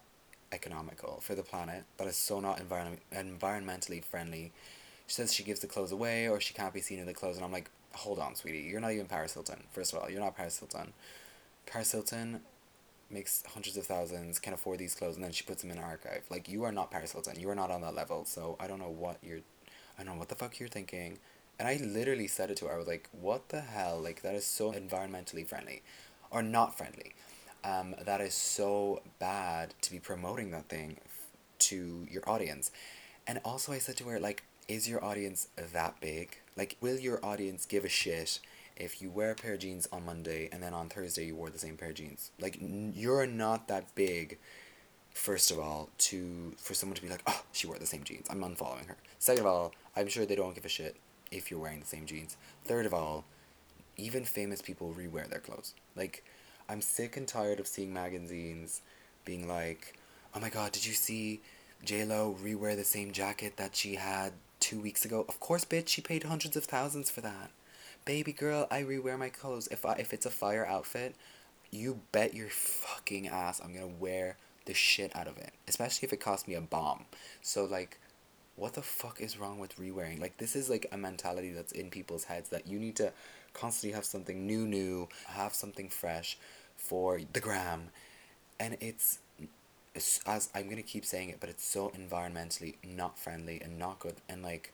economical 0.53 1.21
for 1.23 1.35
the 1.35 1.43
planet. 1.43 1.85
That 1.97 2.07
is 2.07 2.17
so 2.17 2.41
not 2.41 2.61
environment 2.61 3.01
environmentally 3.13 4.05
friendly. 4.05 4.53
She 5.07 5.15
says 5.15 5.33
she 5.33 5.43
gives 5.43 5.61
the 5.61 5.67
clothes 5.67 5.93
away 5.93 6.29
or 6.29 6.41
she 6.41 6.55
can't 6.55 6.75
be 6.75 6.81
seen 6.81 6.99
in 6.99 7.07
the 7.07 7.15
clothes, 7.15 7.37
and 7.37 7.45
I'm 7.45 7.53
like, 7.53 7.71
hold 7.95 8.19
on, 8.19 8.35
sweetie, 8.35 8.69
you're 8.71 8.81
not 8.81 8.93
even 8.93 9.07
Paris 9.07 9.35
Hilton. 9.35 9.65
First 9.73 9.93
of 9.93 10.01
all, 10.01 10.11
you're 10.11 10.21
not 10.21 10.37
Paris 10.37 10.59
Hilton. 10.59 10.93
Paris 11.67 11.93
Hilton 11.93 12.41
makes 13.11 13.43
hundreds 13.55 13.77
of 13.77 13.87
thousands, 13.87 14.39
can 14.39 14.53
afford 14.53 14.79
these 14.79 14.95
clothes, 14.95 15.17
and 15.17 15.25
then 15.25 15.33
she 15.33 15.45
puts 15.45 15.63
them 15.63 15.71
in 15.71 15.79
an 15.79 15.85
archive. 15.85 16.23
Like 16.31 16.49
you 16.49 16.65
are 16.65 16.73
not 16.73 16.91
Paris 16.91 17.13
Hilton. 17.13 17.39
You 17.39 17.51
are 17.51 17.55
not 17.55 17.71
on 17.71 17.81
that 17.83 17.95
level. 17.95 18.25
So 18.25 18.57
I 18.61 18.67
don't 18.67 18.79
know 18.79 18.91
what 18.91 19.19
you're, 19.23 19.41
I 19.99 20.05
don't 20.05 20.15
know 20.15 20.19
what 20.19 20.29
the 20.29 20.35
fuck 20.35 20.59
you're 20.61 20.69
thinking. 20.69 21.19
And 21.59 21.69
I 21.69 21.79
literally 21.85 22.27
said 22.27 22.51
it 22.51 22.57
to 22.59 22.67
her. 22.67 22.75
I 22.75 22.79
was 22.79 22.87
like, 22.87 23.09
what 23.13 23.49
the 23.51 23.61
hell? 23.61 24.01
Like 24.01 24.23
that 24.23 24.35
is 24.35 24.47
so 24.47 24.73
environmentally 24.73 25.47
friendly, 25.47 25.83
or 26.31 26.43
not 26.43 26.79
friendly. 26.79 27.15
Um, 27.63 27.95
that 28.03 28.21
is 28.21 28.33
so 28.33 29.03
bad 29.19 29.75
to 29.83 29.91
be 29.91 29.99
promoting 29.99 30.51
that 30.53 30.69
thing 30.69 30.97
to 31.59 32.07
your 32.11 32.29
audience. 32.29 32.71
And 33.27 33.41
also, 33.45 33.73
I 33.73 33.79
said 33.79 33.97
to 33.99 34.05
her, 34.05 34.19
like, 34.19 34.45
is 34.67 34.89
your 34.89 35.05
audience 35.05 35.49
that 35.57 36.01
big? 36.01 36.39
Like, 36.57 36.77
will 36.81 36.99
your 36.99 37.25
audience 37.25 37.67
give 37.67 37.85
a 37.85 37.89
shit 37.89 38.41
if 38.77 39.03
you 39.03 39.11
wear 39.11 39.33
a 39.33 39.35
pair 39.35 39.55
of 39.55 39.61
jeans 39.61 39.89
on 39.93 40.05
Monday 40.05 40.49
and 40.53 40.63
then 40.63 40.75
on 40.75 40.89
Thursday 40.89 41.27
you 41.27 41.37
wore 41.37 41.51
the 41.51 41.59
same 41.59 41.77
pair 41.77 41.91
of 41.91 41.95
jeans? 41.97 42.31
Like, 42.41 42.59
n- 42.61 42.93
you're 42.95 43.27
not 43.27 43.69
that 43.69 43.95
big, 43.95 44.39
first 45.13 45.51
of 45.51 45.59
all, 45.59 45.89
to 45.99 46.55
for 46.59 46.75
someone 46.75 46.97
to 46.97 47.03
be 47.03 47.09
like, 47.09 47.23
oh, 47.27 47.43
she 47.53 47.67
wore 47.67 47.79
the 47.79 47.87
same 47.87 48.05
jeans. 48.05 48.27
I'm 48.31 48.43
unfollowing 48.43 48.87
her. 48.87 48.97
Second 49.19 49.43
of 49.43 49.47
all, 49.47 49.73
I'm 49.97 50.09
sure 50.09 50.27
they 50.27 50.37
don't 50.37 50.55
give 50.55 50.65
a 50.65 50.69
shit 50.69 50.97
if 51.31 51.51
you're 51.51 51.61
wearing 51.61 51.81
the 51.81 51.87
same 51.87 52.07
jeans. 52.07 52.37
Third 52.65 52.87
of 52.87 52.95
all, 52.95 53.25
even 53.97 54.25
famous 54.25 54.61
people 54.63 54.95
rewear 54.99 55.29
their 55.29 55.41
clothes. 55.41 55.75
Like, 55.95 56.25
I'm 56.69 56.81
sick 56.81 57.17
and 57.17 57.27
tired 57.27 57.61
of 57.61 57.67
seeing 57.67 57.93
magazines 57.93 58.83
being 59.25 59.49
like, 59.49 59.97
oh 60.35 60.41
my 60.41 60.49
god, 60.49 60.73
did 60.73 60.87
you 60.87 60.93
see 60.95 61.41
J-Lo 61.85 62.37
rewear 62.43 62.77
the 62.77 62.85
same 62.85 63.13
jacket 63.13 63.57
that 63.57 63.75
she 63.75 63.95
had 63.95 64.33
two 64.61 64.81
weeks 64.81 65.05
ago? 65.05 65.25
Of 65.29 65.41
course, 65.41 65.65
bitch, 65.65 65.89
she 65.89 66.01
paid 66.01 66.23
hundreds 66.23 66.57
of 66.57 66.65
thousands 66.65 67.11
for 67.11 67.21
that. 67.23 67.51
Baby 68.05 68.33
girl, 68.33 68.67
I 68.71 68.83
rewear 68.83 69.19
my 69.19 69.29
clothes. 69.29 69.69
If 69.71 69.85
I, 69.85 69.95
if 69.95 70.13
it's 70.13 70.27
a 70.27 70.31
fire 70.31 70.67
outfit, 70.67 71.15
you 71.71 72.01
bet 72.13 72.35
your 72.35 72.49
fucking 72.49 73.29
ass 73.29 73.61
I'm 73.63 73.73
gonna 73.73 73.87
wear 73.87 74.37
the 74.67 74.75
shit 74.75 75.15
out 75.17 75.27
of 75.27 75.39
it. 75.39 75.53
Especially 75.69 76.07
if 76.07 76.13
it 76.13 76.21
costs 76.21 76.49
me 76.49 76.55
a 76.55 76.61
bomb. 76.61 77.07
So 77.43 77.65
like 77.65 77.99
what 78.57 78.75
the 78.75 78.83
fuck 78.83 79.21
is 79.21 79.39
wrong 79.39 79.59
with 79.59 79.77
rewearing? 79.77 80.21
Like 80.21 80.37
this 80.37 80.55
is 80.55 80.69
like 80.69 80.87
a 80.93 80.99
mentality 80.99 81.51
that's 81.51 81.73
in 81.73 81.89
people's 81.89 82.25
heads 82.25 82.51
that 82.51 82.67
you 82.67 82.79
need 82.79 82.95
to 82.97 83.13
constantly 83.55 83.95
have 83.95 84.05
something 84.05 84.47
new 84.47 84.67
new, 84.67 85.09
have 85.29 85.55
something 85.55 85.89
fresh 85.89 86.37
for 86.77 87.21
the 87.33 87.41
gram, 87.41 87.89
and 88.59 88.77
it's, 88.81 89.19
as 90.27 90.49
I'm 90.55 90.69
gonna 90.69 90.83
keep 90.83 91.05
saying 91.05 91.31
it, 91.31 91.39
but 91.41 91.49
it's 91.49 91.65
so 91.65 91.91
environmentally 91.91 92.75
not 92.85 93.19
friendly 93.19 93.61
and 93.63 93.79
not 93.79 93.99
good, 93.99 94.17
and 94.29 94.43
like, 94.43 94.73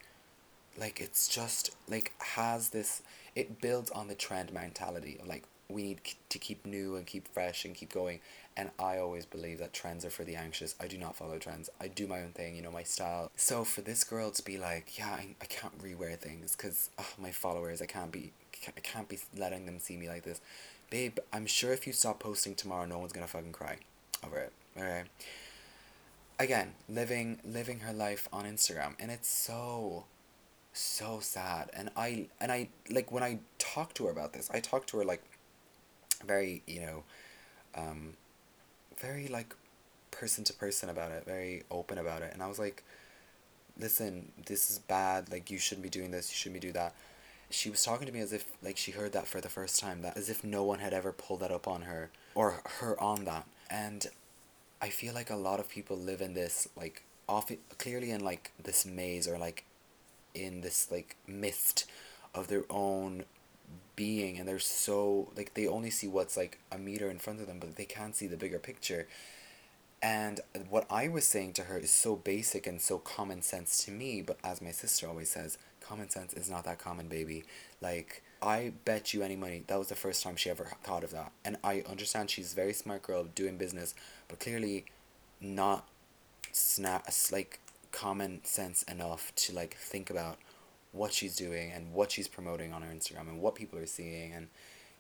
like 0.79 1.01
it's 1.01 1.29
just 1.29 1.75
like 1.89 2.13
has 2.19 2.71
this. 2.71 3.03
It 3.35 3.61
builds 3.61 3.91
on 3.91 4.09
the 4.09 4.15
trend 4.15 4.53
mentality 4.53 5.19
of 5.21 5.27
like 5.27 5.45
we 5.69 5.83
need 5.83 6.01
to 6.29 6.39
keep 6.39 6.65
new 6.65 6.97
and 6.97 7.07
keep 7.07 7.29
fresh 7.29 7.65
and 7.65 7.75
keep 7.75 7.93
going. 7.93 8.21
And 8.59 8.71
I 8.79 8.99
always 8.99 9.27
believe 9.27 9.59
that 9.59 9.75
trends 9.75 10.05
are 10.05 10.11
for 10.11 10.25
the 10.25 10.37
anxious. 10.37 10.75
I 10.81 10.87
do 10.87 10.97
not 10.97 11.17
follow 11.17 11.39
trends. 11.39 11.69
I 11.79 11.89
do 11.89 12.07
my 12.07 12.23
own 12.23 12.31
thing, 12.31 12.57
you 12.57 12.63
know, 12.63 12.71
my 12.71 12.85
style. 12.85 13.31
So 13.37 13.65
for 13.65 13.83
this 13.83 14.03
girl 14.03 14.31
to 14.31 14.43
be 14.43 14.57
like, 14.57 14.97
yeah, 14.97 15.11
I, 15.11 15.35
I 15.43 15.45
can't 15.45 15.77
rewear 15.83 16.17
things 16.17 16.57
because 16.57 16.89
oh, 16.99 17.07
my 17.19 17.33
followers, 17.33 17.83
I 17.83 17.87
can't 17.87 18.11
be, 18.11 18.33
I 18.69 18.81
can't 18.81 19.09
be 19.09 19.19
letting 19.37 19.67
them 19.67 19.79
see 19.79 19.99
me 19.99 20.09
like 20.09 20.23
this 20.23 20.41
babe, 20.91 21.19
I'm 21.33 21.47
sure 21.47 21.73
if 21.73 21.87
you 21.87 21.93
stop 21.93 22.21
posting 22.21 22.55
tomorrow, 22.55 22.87
no 22.87 22.99
one's 22.99 23.13
gonna 23.13 23.27
fucking 23.27 23.53
cry 23.53 23.79
over 24.25 24.39
it. 24.39 24.53
Okay. 24.77 25.05
Again, 26.39 26.75
living 26.89 27.39
living 27.45 27.81
her 27.81 27.93
life 27.93 28.29
on 28.33 28.45
Instagram, 28.45 28.95
and 29.01 29.11
it's 29.11 29.29
so, 29.29 30.05
so 30.73 31.19
sad. 31.21 31.71
And 31.73 31.91
I 31.97 32.27
and 32.41 32.53
I 32.53 32.69
like 32.91 33.11
when 33.11 33.23
I 33.23 33.39
talk 33.59 33.95
to 33.95 34.05
her 34.05 34.11
about 34.11 34.35
this, 34.35 34.51
I 34.53 34.61
talk 34.61 34.87
to 34.89 34.99
her 34.99 35.05
like, 35.05 35.23
very 36.27 36.63
you 36.67 36.81
know, 36.81 37.05
um, 37.75 38.15
very 38.99 39.29
like, 39.29 39.55
person 40.11 40.45
to 40.45 40.53
person 40.53 40.91
about 40.91 41.11
it, 41.11 41.25
very 41.25 41.63
open 41.71 41.97
about 41.97 42.21
it, 42.21 42.33
and 42.35 42.43
I 42.43 42.49
was 42.49 42.59
like, 42.59 42.83
listen, 43.79 44.33
this 44.45 44.71
is 44.71 44.79
bad. 44.79 45.31
Like 45.31 45.51
you 45.51 45.59
shouldn't 45.59 45.85
be 45.85 45.91
doing 45.91 46.11
this. 46.11 46.31
You 46.31 46.37
shouldn't 46.37 46.61
be 46.61 46.61
doing 46.61 46.75
that 46.75 46.95
she 47.51 47.71
was 47.71 47.85
talking 47.85 48.07
to 48.07 48.13
me 48.13 48.21
as 48.21 48.33
if 48.33 48.45
like 48.63 48.77
she 48.77 48.93
heard 48.93 49.13
that 49.13 49.27
for 49.27 49.41
the 49.41 49.49
first 49.49 49.79
time 49.81 50.03
that 50.03 50.17
as 50.17 50.29
if 50.29 50.43
no 50.43 50.65
one 50.65 50.81
had 50.81 50.93
ever 50.93 51.13
pulled 51.13 51.41
that 51.41 51.51
up 51.51 51.69
on 51.69 51.83
her 51.83 52.11
or 52.35 52.63
her 52.81 53.01
on 53.01 53.25
that 53.25 53.47
and 53.71 54.07
i 54.81 54.89
feel 54.89 55.15
like 55.15 55.31
a 55.31 55.37
lot 55.37 55.61
of 55.61 55.69
people 55.69 55.97
live 55.97 56.21
in 56.21 56.35
this 56.35 56.69
like 56.77 57.03
off 57.29 57.51
clearly 57.79 58.11
in 58.11 58.25
like 58.25 58.53
this 58.63 58.87
maze 58.87 59.27
or 59.27 59.39
like 59.39 59.65
in 60.35 60.61
this 60.61 60.91
like 60.91 61.17
mist 61.27 61.87
of 62.35 62.49
their 62.49 62.65
own 62.71 63.25
being 63.97 64.39
and 64.39 64.47
they're 64.47 64.59
so 64.59 65.29
like 65.37 65.55
they 65.55 65.67
only 65.67 65.91
see 65.91 66.07
what's 66.07 66.37
like 66.37 66.59
a 66.71 66.79
meter 66.79 67.11
in 67.11 67.19
front 67.19 67.41
of 67.41 67.47
them 67.47 67.59
but 67.59 67.77
they 67.77 67.85
can't 67.85 68.15
see 68.15 68.27
the 68.27 68.37
bigger 68.37 68.59
picture 68.59 69.09
and 70.03 70.41
what 70.69 70.87
i 70.91 71.09
was 71.09 71.27
saying 71.27 71.53
to 71.55 71.63
her 71.63 71.79
is 71.79 71.91
so 71.91 72.15
basic 72.15 72.67
and 72.67 72.81
so 72.81 72.99
common 72.99 73.41
sense 73.41 73.85
to 73.85 73.91
me 73.91 74.21
but 74.21 74.37
as 74.45 74.61
my 74.61 74.71
sister 74.71 75.09
always 75.09 75.31
says 75.31 75.57
common 75.87 76.11
sense 76.11 76.33
is 76.35 76.51
not 76.51 76.65
that 76.65 76.79
common, 76.79 77.09
baby. 77.09 77.45
Like, 77.81 78.23
I 78.43 78.73
bet 78.85 79.15
you 79.15 79.23
any 79.23 79.37
money 79.37 79.65
that 79.67 79.79
was 79.79 79.89
the 79.89 79.95
first 79.95 80.23
time 80.23 80.37
she 80.37 80.51
ever 80.51 80.69
thought 80.83 81.05
of 81.05 81.11
that. 81.13 81.33
And 81.45 81.57
I 81.65 81.83
understand 81.89 82.31
she's 82.31 82.53
a 82.53 82.57
very 82.57 82.73
smart 82.73 83.03
girl 83.03 83.25
doing 83.25 83.57
business, 83.57 83.95
but 84.29 84.41
clearly 84.41 84.85
not 85.41 85.89
snap 86.53 87.09
like 87.31 87.61
common 87.93 88.45
sense 88.45 88.83
enough 88.85 89.33
to 89.37 89.55
like 89.55 89.75
think 89.77 90.11
about 90.11 90.39
what 90.93 91.13
she's 91.13 91.37
doing 91.37 91.71
and 91.73 91.93
what 91.93 92.11
she's 92.11 92.29
promoting 92.29 92.73
on 92.73 92.83
her 92.83 92.93
Instagram 92.93 93.29
and 93.29 93.41
what 93.41 93.55
people 93.55 93.79
are 93.79 93.87
seeing. 93.87 94.33
And 94.33 94.49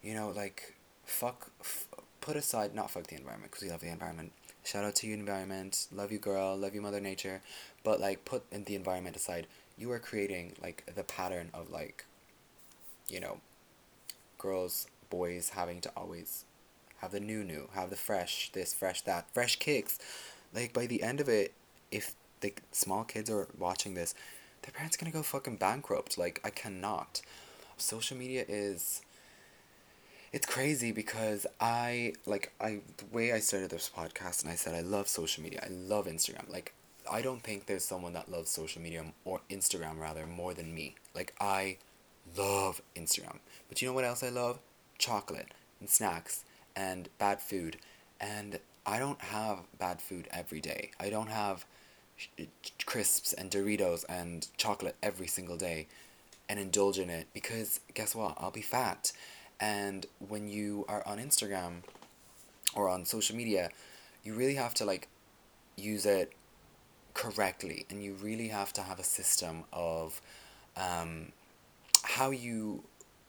you 0.02 0.14
know 0.14 0.30
like 0.30 0.74
fuck 1.04 1.50
f- 1.60 1.88
put 2.20 2.36
aside 2.36 2.74
not 2.74 2.90
fuck 2.90 3.06
the 3.06 3.16
environment 3.16 3.50
because 3.52 3.64
we 3.64 3.70
love 3.70 3.80
the 3.80 3.88
environment. 3.88 4.32
Shout 4.64 4.84
out 4.84 4.96
to 4.96 5.06
you 5.06 5.14
environment. 5.14 5.86
Love 5.92 6.10
you 6.10 6.18
girl. 6.18 6.56
Love 6.56 6.74
you 6.74 6.80
mother 6.80 7.00
nature. 7.00 7.40
But 7.84 8.00
like 8.00 8.24
put 8.24 8.50
the 8.50 8.74
environment 8.74 9.16
aside. 9.16 9.46
You 9.78 9.92
are 9.92 9.98
creating 9.98 10.54
like 10.60 10.84
the 10.94 11.04
pattern 11.04 11.50
of 11.54 11.70
like 11.70 12.04
you 13.08 13.20
know 13.20 13.38
girls 14.38 14.86
boys 15.10 15.50
having 15.50 15.80
to 15.80 15.90
always 15.96 16.44
have 16.98 17.12
the 17.12 17.20
new 17.20 17.44
new 17.44 17.68
have 17.74 17.90
the 17.90 17.96
fresh 17.96 18.50
this 18.52 18.74
fresh 18.74 19.02
that 19.02 19.26
fresh 19.32 19.56
kicks. 19.56 19.98
Like 20.54 20.72
by 20.72 20.86
the 20.86 21.02
end 21.02 21.20
of 21.20 21.28
it 21.28 21.52
if 21.90 22.14
the 22.40 22.52
small 22.72 23.04
kids 23.04 23.30
are 23.30 23.48
watching 23.58 23.94
this 23.94 24.14
their 24.62 24.72
parents 24.72 24.96
gonna 24.96 25.12
go 25.12 25.22
fucking 25.22 25.56
bankrupt. 25.56 26.18
Like 26.18 26.40
i 26.44 26.50
cannot. 26.50 27.22
Social 27.76 28.16
media 28.16 28.44
is 28.48 29.02
it's 30.32 30.46
crazy 30.46 30.92
because 30.92 31.46
i 31.60 32.12
like 32.26 32.52
i 32.60 32.80
the 32.96 33.04
way 33.12 33.32
i 33.32 33.38
started 33.38 33.70
this 33.70 33.90
podcast 33.94 34.42
and 34.42 34.50
i 34.50 34.54
said 34.54 34.74
i 34.74 34.80
love 34.80 35.08
social 35.08 35.42
media 35.42 35.60
i 35.64 35.68
love 35.70 36.06
instagram. 36.06 36.50
Like 36.50 36.72
I 37.10 37.22
don't 37.22 37.42
think 37.42 37.66
there's 37.66 37.84
someone 37.84 38.14
that 38.14 38.30
loves 38.30 38.50
social 38.50 38.82
media 38.82 39.04
or 39.24 39.40
Instagram 39.50 40.00
rather 40.00 40.26
more 40.26 40.54
than 40.54 40.74
me. 40.74 40.96
Like 41.14 41.34
I 41.40 41.76
love 42.36 42.82
Instagram. 42.94 43.38
But 43.68 43.80
you 43.80 43.88
know 43.88 43.94
what 43.94 44.04
else 44.04 44.22
I 44.22 44.28
love? 44.28 44.58
Chocolate 44.98 45.48
and 45.80 45.88
snacks 45.88 46.44
and 46.74 47.08
bad 47.18 47.40
food. 47.40 47.76
And 48.20 48.60
I 48.84 48.98
don't 48.98 49.20
have 49.20 49.60
bad 49.78 50.00
food 50.00 50.28
every 50.30 50.60
day. 50.60 50.90
I 50.98 51.10
don't 51.10 51.28
have 51.28 51.66
crisps 52.86 53.32
and 53.32 53.50
Doritos 53.50 54.04
and 54.08 54.48
chocolate 54.56 54.96
every 55.02 55.26
single 55.26 55.56
day 55.56 55.86
and 56.48 56.58
indulge 56.58 56.98
in 56.98 57.10
it 57.10 57.26
because 57.34 57.80
guess 57.94 58.14
what? 58.14 58.36
I'll 58.38 58.50
be 58.50 58.62
fat. 58.62 59.12
And 59.60 60.06
when 60.26 60.48
you 60.48 60.84
are 60.88 61.06
on 61.06 61.18
Instagram 61.18 61.82
or 62.74 62.88
on 62.88 63.04
social 63.04 63.36
media, 63.36 63.70
you 64.22 64.34
really 64.34 64.54
have 64.54 64.74
to 64.74 64.84
like 64.84 65.08
use 65.76 66.06
it 66.06 66.32
correctly 67.14 67.86
and 67.90 68.02
you 68.02 68.12
really 68.14 68.48
have 68.48 68.72
to 68.74 68.82
have 68.82 68.98
a 68.98 69.04
system 69.04 69.64
of 69.72 70.20
um, 70.76 71.32
how 72.06 72.30
you 72.30 72.82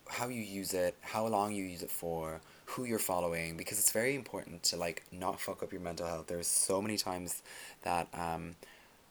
how 0.10 0.28
you 0.30 0.42
use 0.42 0.74
it 0.74 0.96
how 1.02 1.26
long 1.28 1.52
you 1.52 1.64
use 1.64 1.82
it 1.82 1.90
for 1.90 2.40
who 2.68 2.86
you're 2.86 3.00
following 3.00 3.58
because 3.58 3.80
it's 3.80 3.92
very 3.92 4.16
important 4.16 4.62
to 4.62 4.78
like 4.78 5.04
not 5.12 5.40
fuck 5.42 5.64
up 5.64 5.72
your 5.72 5.82
mental 5.82 6.06
health. 6.06 6.28
There's 6.28 6.48
so 6.48 6.82
many 6.82 6.98
times 6.98 7.42
that 7.84 8.08
um, 8.14 8.56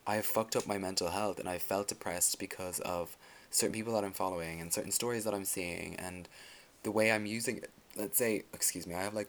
i 0.07 0.15
have 0.15 0.27
fucked 0.27 0.55
up 0.55 0.67
my 0.67 0.79
mental 0.79 1.11
health 1.11 1.41
and 1.41 1.49
i 1.49 1.59
felt 1.59 1.89
depressed 1.89 2.39
because 2.39 2.79
of 2.81 3.17
certain 3.51 3.75
people 3.75 3.93
that 3.95 4.05
i'm 4.05 4.13
following 4.13 4.61
and 4.61 4.73
certain 4.73 4.93
stories 4.93 5.25
that 5.25 5.35
i'm 5.35 5.45
seeing 5.45 5.97
and 5.97 6.29
the 6.85 6.91
way 6.91 7.11
i'm 7.11 7.27
using 7.27 7.57
it. 7.57 7.71
Let's 7.97 8.19
say 8.19 8.45
excuse 8.55 8.87
me 8.87 8.95
i 8.95 9.03
have 9.03 9.15
like 9.15 9.29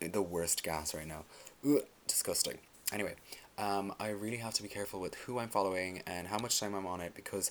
the 0.00 0.22
worst 0.22 0.62
gas 0.62 0.94
right 0.94 1.06
now. 1.06 1.24
Ugh, 1.66 1.82
disgusting. 2.06 2.58
Anyway 2.92 3.14
um, 3.58 3.94
I 3.98 4.08
really 4.08 4.36
have 4.38 4.54
to 4.54 4.62
be 4.62 4.68
careful 4.68 5.00
with 5.00 5.14
who 5.14 5.38
I'm 5.38 5.48
following 5.48 6.02
and 6.06 6.28
how 6.28 6.38
much 6.38 6.60
time 6.60 6.74
I'm 6.74 6.86
on 6.86 7.00
it 7.00 7.14
because 7.14 7.50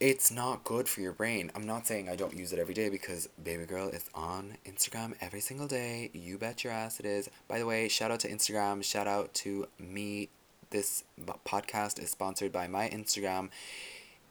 it's 0.00 0.30
not 0.30 0.62
good 0.62 0.88
for 0.88 1.00
your 1.00 1.12
brain. 1.12 1.50
I'm 1.56 1.66
not 1.66 1.86
saying 1.86 2.08
I 2.08 2.14
don't 2.14 2.36
use 2.36 2.52
it 2.52 2.58
every 2.58 2.74
day 2.74 2.88
because 2.88 3.28
baby 3.42 3.64
girl 3.64 3.88
is 3.88 4.08
on 4.14 4.56
Instagram 4.64 5.14
every 5.20 5.40
single 5.40 5.66
day. 5.66 6.10
You 6.12 6.38
bet 6.38 6.62
your 6.62 6.72
ass 6.72 7.00
it 7.00 7.06
is. 7.06 7.28
By 7.48 7.58
the 7.58 7.66
way, 7.66 7.88
shout 7.88 8.10
out 8.10 8.20
to 8.20 8.28
Instagram. 8.28 8.84
Shout 8.84 9.08
out 9.08 9.34
to 9.34 9.66
me. 9.78 10.28
This 10.70 11.02
podcast 11.44 11.98
is 11.98 12.10
sponsored 12.10 12.52
by 12.52 12.68
my 12.68 12.88
Instagram. 12.90 13.48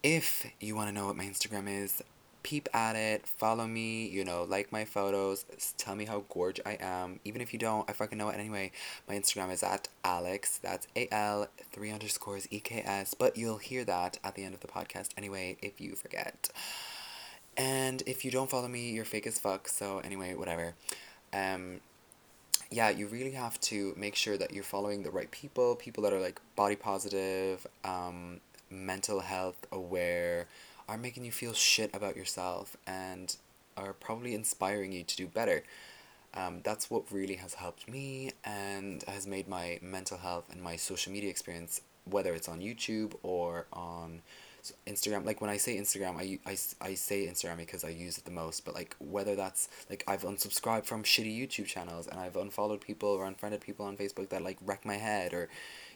If 0.04 0.46
you 0.62 0.76
want 0.76 0.88
to 0.90 0.94
know 0.94 1.08
what 1.08 1.18
my 1.18 1.26
Instagram 1.26 1.68
is, 1.68 2.02
peep 2.48 2.70
at 2.74 2.96
it, 2.96 3.28
follow 3.28 3.68
me, 3.68 4.08
you 4.08 4.24
know, 4.24 4.46
like 4.56 4.72
my 4.72 4.86
photos, 4.86 5.44
tell 5.78 5.96
me 5.96 6.06
how 6.06 6.24
gorge 6.30 6.62
I 6.66 6.78
am. 6.80 7.20
Even 7.26 7.42
if 7.42 7.52
you 7.52 7.60
don't, 7.60 7.90
I 7.90 7.94
fucking 7.94 8.18
know 8.18 8.30
it 8.30 8.40
anyway. 8.40 8.72
My 9.06 9.16
Instagram 9.16 9.52
is 9.52 9.64
at 9.64 9.90
Alex, 10.06 10.58
that's 10.58 10.88
A 10.96 11.10
L 11.12 11.50
three 11.74 11.92
underscores 11.92 12.48
E 12.50 12.62
K 12.62 12.82
S, 12.86 13.14
but 13.14 13.36
you'll 13.36 13.58
hear 13.58 13.84
that 13.84 14.18
at 14.24 14.36
the 14.36 14.46
end 14.46 14.54
of 14.54 14.62
the 14.62 14.68
podcast 14.70 15.10
anyway 15.18 15.58
if 15.62 15.82
you 15.82 15.96
forget. 15.96 16.50
And 17.58 18.02
if 18.06 18.24
you 18.24 18.32
don't 18.32 18.50
follow 18.50 18.70
me, 18.70 18.92
you're 18.92 19.04
fake 19.04 19.28
as 19.28 19.38
fuck, 19.38 19.68
so 19.68 20.00
anyway, 20.00 20.34
whatever. 20.34 20.76
Um, 21.34 21.82
yeah, 22.72 22.90
you 22.90 23.08
really 23.08 23.32
have 23.32 23.60
to 23.72 23.94
make 23.98 24.16
sure 24.16 24.38
that 24.38 24.54
you're 24.54 24.64
following 24.64 25.04
the 25.04 25.12
right 25.12 25.32
people, 25.32 25.76
people 25.76 26.02
that 26.04 26.14
are 26.14 26.22
like 26.22 26.40
body 26.56 26.78
positive, 26.78 27.68
um, 27.84 28.40
mental 28.70 29.20
health 29.20 29.68
aware, 29.72 30.47
are 30.88 30.98
making 30.98 31.26
you 31.26 31.32
feel 31.32 31.54
shit 31.54 31.94
about 31.94 32.16
yourself 32.16 32.78
and 32.86 33.36
are 33.76 33.94
probably 33.94 34.34
inspiring 34.34 34.92
you 34.92 35.04
to 35.04 35.16
do 35.16 35.28
better. 35.28 35.64
Um, 36.34 36.62
that's 36.64 36.90
what 36.90 37.12
really 37.12 37.36
has 37.36 37.56
helped 37.56 37.90
me 37.90 38.32
and 38.44 39.04
has 39.08 39.26
made 39.26 39.48
my 39.48 39.80
mental 39.82 40.18
health 40.18 40.46
and 40.52 40.62
my 40.62 40.76
social 40.76 41.12
media 41.12 41.30
experience, 41.30 41.82
whether 42.06 42.34
it's 42.34 42.48
on 42.48 42.60
YouTube 42.60 43.14
or 43.24 43.66
on 43.74 44.22
Instagram. 44.86 45.26
Like 45.26 45.42
when 45.42 45.50
I 45.50 45.58
say 45.58 45.78
Instagram, 45.78 46.18
I, 46.18 46.40
I, 46.46 46.58
I 46.82 46.94
say 46.94 47.28
Instagram 47.28 47.58
because 47.58 47.84
I 47.84 47.90
use 47.90 48.18
it 48.18 48.26
the 48.26 48.32
most, 48.32 48.66
but 48.66 48.76
like 48.76 48.96
whether 49.00 49.36
that's 49.36 49.70
like 49.90 50.04
I've 50.08 50.24
unsubscribed 50.24 50.86
from 50.86 51.04
shitty 51.04 51.38
YouTube 51.38 51.66
channels 51.66 52.08
and 52.08 52.20
I've 52.20 52.36
unfollowed 52.36 52.82
people 52.82 53.10
or 53.10 53.26
unfriended 53.26 53.62
people 53.62 53.86
on 53.86 53.98
Facebook 53.98 54.30
that 54.30 54.44
like 54.44 54.58
wreck 54.66 54.86
my 54.86 54.96
head 54.96 55.34
or 55.34 55.50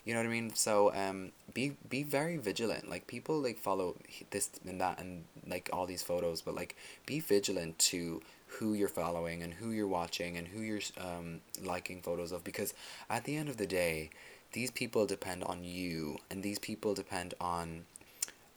you 0.05 0.13
know 0.13 0.19
what 0.19 0.27
I 0.27 0.29
mean? 0.29 0.53
So 0.55 0.93
um, 0.95 1.31
be 1.53 1.77
be 1.89 2.03
very 2.03 2.37
vigilant. 2.37 2.89
Like 2.89 3.07
people 3.07 3.39
like 3.39 3.57
follow 3.57 3.95
this 4.31 4.49
and 4.65 4.81
that 4.81 4.99
and 4.99 5.25
like 5.47 5.69
all 5.71 5.85
these 5.85 6.01
photos, 6.03 6.41
but 6.41 6.55
like 6.55 6.75
be 7.05 7.19
vigilant 7.19 7.77
to 7.79 8.21
who 8.47 8.73
you're 8.73 8.89
following 8.89 9.43
and 9.43 9.53
who 9.53 9.71
you're 9.71 9.87
watching 9.87 10.37
and 10.37 10.47
who 10.47 10.61
you're 10.61 10.81
um, 10.97 11.41
liking 11.63 12.01
photos 12.01 12.31
of 12.31 12.43
because 12.43 12.73
at 13.09 13.23
the 13.23 13.35
end 13.35 13.47
of 13.47 13.57
the 13.57 13.67
day, 13.67 14.09
these 14.53 14.71
people 14.71 15.05
depend 15.05 15.43
on 15.43 15.63
you 15.63 16.17
and 16.29 16.43
these 16.43 16.59
people 16.59 16.93
depend 16.93 17.33
on 17.39 17.85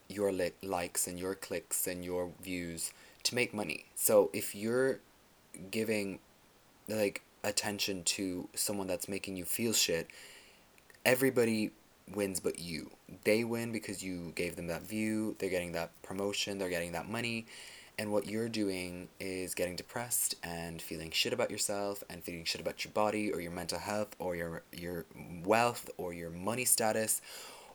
your 0.08 0.32
li- 0.32 0.52
likes 0.62 1.06
and 1.06 1.18
your 1.18 1.34
clicks 1.34 1.86
and 1.86 2.04
your 2.04 2.30
views 2.42 2.92
to 3.22 3.34
make 3.34 3.54
money. 3.54 3.84
So 3.94 4.30
if 4.32 4.54
you're 4.54 5.00
giving 5.70 6.18
like 6.88 7.22
attention 7.42 8.02
to 8.04 8.48
someone 8.54 8.86
that's 8.86 9.08
making 9.08 9.36
you 9.36 9.44
feel 9.44 9.72
shit, 9.72 10.08
everybody 11.04 11.70
wins 12.12 12.40
but 12.40 12.58
you. 12.58 12.90
They 13.24 13.44
win 13.44 13.72
because 13.72 14.02
you 14.02 14.32
gave 14.34 14.56
them 14.56 14.66
that 14.68 14.82
view, 14.82 15.36
they're 15.38 15.50
getting 15.50 15.72
that 15.72 15.90
promotion, 16.02 16.58
they're 16.58 16.68
getting 16.68 16.92
that 16.92 17.08
money. 17.08 17.46
And 17.96 18.10
what 18.10 18.26
you're 18.26 18.48
doing 18.48 19.08
is 19.20 19.54
getting 19.54 19.76
depressed 19.76 20.34
and 20.42 20.82
feeling 20.82 21.12
shit 21.12 21.32
about 21.32 21.50
yourself 21.50 22.02
and 22.10 22.24
feeling 22.24 22.44
shit 22.44 22.60
about 22.60 22.84
your 22.84 22.92
body 22.92 23.32
or 23.32 23.40
your 23.40 23.52
mental 23.52 23.78
health 23.78 24.16
or 24.18 24.34
your 24.34 24.62
your 24.72 25.04
wealth 25.44 25.88
or 25.96 26.12
your 26.12 26.30
money 26.30 26.64
status, 26.64 27.22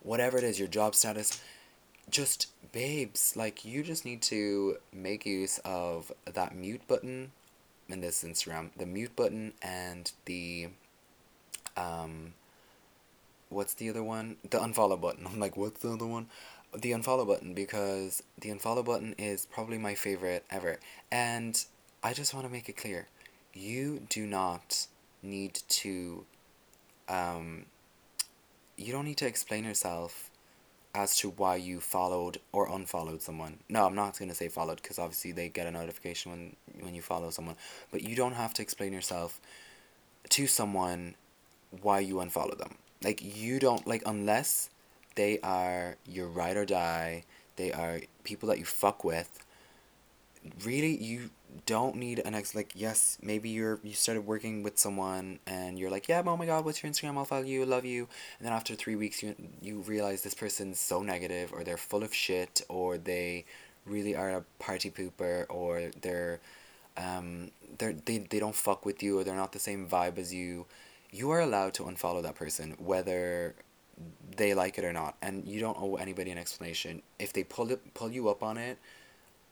whatever 0.02 0.38
it 0.38 0.44
is, 0.44 0.60
your 0.60 0.68
job 0.68 0.94
status. 0.94 1.42
Just 2.10 2.48
babes, 2.74 3.36
like 3.38 3.64
you 3.64 3.82
just 3.82 4.04
need 4.04 4.22
to 4.24 4.78
make 4.92 5.26
use 5.26 5.60
of 5.64 6.12
that 6.26 6.54
mute 6.56 6.82
button 6.88 7.32
in 7.88 8.02
this 8.02 8.24
Instagram, 8.24 8.72
the 8.76 8.86
mute 8.86 9.16
button 9.16 9.54
and 9.62 10.12
the 10.26 10.68
um 11.78 12.34
what's 13.50 13.74
the 13.74 13.90
other 13.90 14.04
one? 14.04 14.38
The 14.50 14.60
unfollow 14.60 15.00
button. 15.00 15.28
I'm 15.32 15.40
like, 15.40 15.58
what's 15.58 15.82
the 15.82 15.92
other 15.92 16.06
one? 16.06 16.28
The 16.76 16.92
unfollow 16.92 17.28
button 17.28 17.54
because 17.54 18.22
the 18.40 18.50
unfollow 18.50 18.86
button 18.86 19.16
is 19.18 19.46
probably 19.48 19.78
my 19.78 19.96
favorite 19.96 20.46
ever. 20.50 20.80
And 21.12 21.64
I 22.04 22.14
just 22.14 22.34
want 22.34 22.46
to 22.46 22.52
make 22.52 22.70
it 22.70 22.78
clear 22.78 23.08
you 23.54 24.04
do 24.10 24.28
not 24.28 24.88
need 25.24 25.60
to, 25.68 26.26
um, 27.08 27.66
you 28.78 28.94
don't 28.94 29.06
need 29.06 29.18
to 29.18 29.28
explain 29.28 29.64
yourself 29.64 30.30
as 30.94 31.18
to 31.18 31.30
why 31.30 31.56
you 31.56 31.80
followed 31.80 32.40
or 32.52 32.70
unfollowed 32.70 33.22
someone. 33.22 33.58
No, 33.68 33.86
I'm 33.86 33.96
not 33.96 34.18
going 34.18 34.30
to 34.30 34.36
say 34.36 34.48
followed 34.48 34.82
because 34.82 35.00
obviously 35.00 35.32
they 35.32 35.50
get 35.50 35.68
a 35.68 35.72
notification 35.72 36.32
when, 36.32 36.56
when 36.82 36.96
you 36.96 37.02
follow 37.02 37.30
someone. 37.30 37.56
But 37.92 38.04
you 38.04 38.16
don't 38.16 38.34
have 38.34 38.54
to 38.56 38.62
explain 38.62 38.94
yourself 38.94 39.40
to 40.30 40.48
someone 40.48 41.16
why 41.82 42.00
you 42.00 42.16
unfollow 42.16 42.58
them. 42.58 42.76
Like 43.04 43.22
you 43.24 43.60
don't 43.60 43.88
like 43.88 44.04
unless 44.06 44.70
they 45.16 45.40
are 45.40 45.98
your 46.06 46.28
ride 46.28 46.58
or 46.58 46.66
die, 46.66 47.24
they 47.56 47.72
are 47.72 48.02
people 48.24 48.50
that 48.50 48.60
you 48.60 48.66
fuck 48.66 49.04
with. 49.04 49.46
Really, 50.64 50.96
you 50.96 51.30
don't 51.66 51.96
need 51.96 52.20
an 52.20 52.36
ex. 52.36 52.56
Like 52.56 52.74
yes, 52.76 53.18
maybe 53.22 53.50
you're 53.50 53.80
you 53.84 53.94
started 53.94 54.26
working 54.26 54.64
with 54.64 54.78
someone 54.78 55.40
and 55.48 55.80
you're 55.80 55.90
like, 55.90 56.08
yeah, 56.08 56.22
oh 56.26 56.38
my 56.38 56.46
god, 56.46 56.66
what's 56.66 56.82
your 56.84 56.92
Instagram? 56.92 57.18
I'll 57.18 57.26
follow 57.26 57.44
you, 57.44 57.66
love 57.66 57.86
you. 57.86 58.08
And 58.38 58.46
then 58.46 58.54
after 58.54 58.76
three 58.76 58.96
weeks, 58.96 59.24
you 59.24 59.36
you 59.62 59.80
realize 59.80 60.22
this 60.24 60.34
person's 60.34 60.80
so 60.80 61.02
negative, 61.02 61.54
or 61.54 61.64
they're 61.64 61.78
full 61.78 62.04
of 62.04 62.14
shit, 62.14 62.62
or 62.70 62.98
they 62.98 63.46
really 63.86 64.16
are 64.16 64.30
a 64.32 64.44
party 64.60 64.92
pooper, 64.92 65.46
or 65.50 65.92
they're 66.02 66.40
um 66.98 67.52
they're 67.78 67.94
they, 67.94 68.20
they 68.20 68.40
don't 68.40 68.56
fuck 68.56 68.86
with 68.86 69.02
you, 69.04 69.20
or 69.20 69.24
they're 69.24 69.36
not 69.36 69.54
the 69.54 69.60
same 69.60 69.88
vibe 69.88 70.18
as 70.18 70.34
you 70.34 70.66
you 71.12 71.30
are 71.32 71.40
allowed 71.40 71.74
to 71.74 71.84
unfollow 71.84 72.22
that 72.24 72.36
person 72.36 72.76
whether 72.78 73.56
they 74.38 74.54
like 74.54 74.78
it 74.78 74.86
or 74.86 74.94
not 74.94 75.16
and 75.22 75.48
you 75.48 75.60
don't 75.60 75.78
owe 75.80 75.96
anybody 75.96 76.32
an 76.32 76.38
explanation. 76.38 77.02
If 77.18 77.34
they 77.34 77.44
pull 77.44 77.72
it 77.72 77.94
pull 77.94 78.12
you 78.12 78.30
up 78.30 78.44
on 78.44 78.58
it 78.58 78.78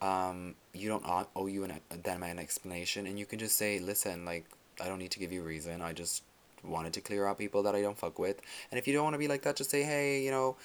um, 0.02 0.56
you 0.74 0.90
don't 0.90 1.04
owe 1.36 1.48
you 1.48 1.64
an, 1.64 1.74
them 2.04 2.24
an 2.24 2.40
explanation 2.40 3.08
and 3.08 3.18
you 3.18 3.26
can 3.26 3.40
just 3.40 3.58
say 3.58 3.80
listen 3.80 4.26
like 4.26 4.46
i 4.80 4.88
don't 4.88 5.00
need 5.00 5.12
to 5.12 5.20
give 5.20 5.32
you 5.32 5.42
a 5.42 5.46
reason. 5.46 5.82
I 5.82 5.94
just 5.94 6.24
wanted 6.64 6.94
to 6.94 7.02
clear 7.02 7.26
out 7.26 7.38
people 7.38 7.64
that 7.64 7.76
i 7.76 7.82
don't 7.82 7.98
fuck 7.98 8.20
with. 8.20 8.42
And 8.72 8.78
if 8.78 8.88
you 8.88 8.94
don't 8.94 9.04
want 9.04 9.14
to 9.16 9.20
be 9.20 9.28
like 9.28 9.42
that 9.44 9.56
just 9.56 9.72
say 9.72 9.84
hey 9.84 10.24
you 10.24 10.32
know 10.32 10.56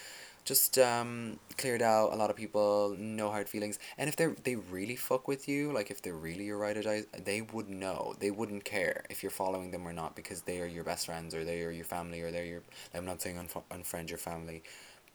just 0.44 0.78
um, 0.78 1.38
cleared 1.56 1.82
out 1.82 2.12
a 2.12 2.16
lot 2.16 2.30
of 2.30 2.36
people, 2.36 2.96
no 2.98 3.30
hard 3.30 3.48
feelings. 3.48 3.78
And 3.96 4.08
if 4.08 4.16
they 4.16 4.26
they 4.26 4.56
really 4.56 4.96
fuck 4.96 5.28
with 5.28 5.48
you, 5.48 5.72
like 5.72 5.90
if 5.90 6.02
they're 6.02 6.14
really 6.14 6.44
your 6.44 6.58
ride 6.58 6.76
or 6.76 6.82
die, 6.82 7.04
they 7.24 7.42
would 7.42 7.68
know. 7.68 8.14
They 8.18 8.30
wouldn't 8.30 8.64
care 8.64 9.04
if 9.10 9.22
you're 9.22 9.30
following 9.30 9.70
them 9.70 9.86
or 9.86 9.92
not 9.92 10.16
because 10.16 10.42
they 10.42 10.60
are 10.60 10.66
your 10.66 10.84
best 10.84 11.06
friends 11.06 11.34
or 11.34 11.44
they 11.44 11.62
are 11.62 11.70
your 11.70 11.84
family 11.84 12.20
or 12.22 12.30
they're 12.30 12.44
your. 12.44 12.62
I'm 12.94 13.04
not 13.06 13.22
saying 13.22 13.36
unf- 13.36 13.62
unfriend 13.70 14.08
your 14.10 14.18
family, 14.18 14.62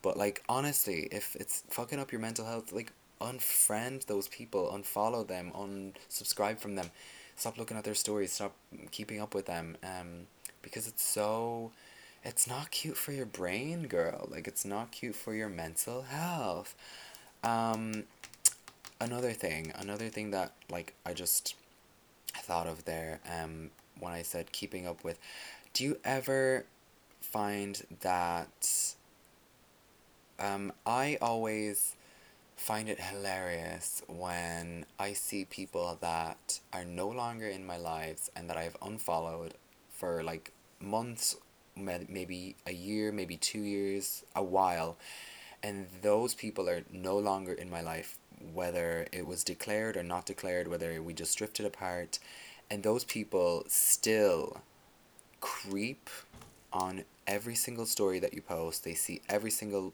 but 0.01 0.17
like 0.17 0.43
honestly, 0.47 1.07
if 1.11 1.35
it's 1.35 1.63
fucking 1.69 1.99
up 1.99 2.11
your 2.11 2.21
mental 2.21 2.45
health, 2.45 2.71
like 2.71 2.91
unfriend 3.21 4.05
those 4.05 4.27
people, 4.27 4.71
unfollow 4.73 5.27
them, 5.27 5.51
unsubscribe 5.55 6.59
from 6.59 6.75
them, 6.75 6.91
stop 7.35 7.57
looking 7.57 7.77
at 7.77 7.83
their 7.83 7.95
stories, 7.95 8.31
stop 8.33 8.55
keeping 8.91 9.19
up 9.19 9.33
with 9.33 9.45
them, 9.45 9.77
um, 9.83 10.27
because 10.61 10.87
it's 10.87 11.03
so 11.03 11.71
it's 12.27 12.45
not 12.45 12.71
cute 12.71 12.97
for 12.97 13.13
your 13.13 13.25
brain, 13.25 13.87
girl. 13.87 14.27
Like, 14.29 14.49
it's 14.49 14.65
not 14.65 14.91
cute 14.91 15.15
for 15.15 15.33
your 15.33 15.47
mental 15.47 16.01
health. 16.01 16.75
Um, 17.41 18.03
another 18.99 19.31
thing, 19.31 19.71
another 19.73 20.09
thing 20.09 20.31
that, 20.31 20.51
like, 20.69 20.93
I 21.05 21.13
just 21.13 21.55
thought 22.35 22.67
of 22.67 22.83
there 22.83 23.21
um, 23.33 23.71
when 24.01 24.11
I 24.11 24.23
said 24.23 24.51
keeping 24.51 24.85
up 24.85 25.05
with. 25.05 25.17
Do 25.73 25.85
you 25.85 25.99
ever 26.03 26.65
find 27.21 27.81
that 28.01 28.95
um, 30.37 30.73
I 30.85 31.17
always 31.21 31.95
find 32.57 32.89
it 32.89 32.99
hilarious 32.99 34.01
when 34.07 34.85
I 34.99 35.13
see 35.13 35.45
people 35.45 35.97
that 36.01 36.59
are 36.73 36.83
no 36.83 37.07
longer 37.07 37.47
in 37.47 37.65
my 37.65 37.77
lives 37.77 38.29
and 38.35 38.49
that 38.49 38.57
I've 38.57 38.75
unfollowed 38.81 39.53
for 39.91 40.23
like 40.23 40.51
months 40.81 41.37
maybe 41.77 42.55
a 42.65 42.73
year, 42.73 43.11
maybe 43.11 43.37
two 43.37 43.61
years, 43.61 44.23
a 44.35 44.43
while, 44.43 44.97
and 45.63 45.87
those 46.01 46.33
people 46.33 46.69
are 46.69 46.83
no 46.91 47.17
longer 47.17 47.53
in 47.53 47.69
my 47.69 47.81
life, 47.81 48.17
whether 48.53 49.07
it 49.11 49.25
was 49.25 49.43
declared 49.43 49.97
or 49.97 50.03
not 50.03 50.25
declared, 50.25 50.67
whether 50.67 51.01
we 51.01 51.13
just 51.13 51.37
drifted 51.37 51.65
apart, 51.65 52.19
and 52.69 52.83
those 52.83 53.03
people 53.03 53.63
still 53.67 54.61
creep 55.39 56.09
on 56.73 57.03
every 57.25 57.55
single 57.55 57.85
story 57.85 58.19
that 58.19 58.33
you 58.33 58.41
post. 58.41 58.83
They 58.83 58.93
see 58.93 59.21
every 59.29 59.51
single 59.51 59.93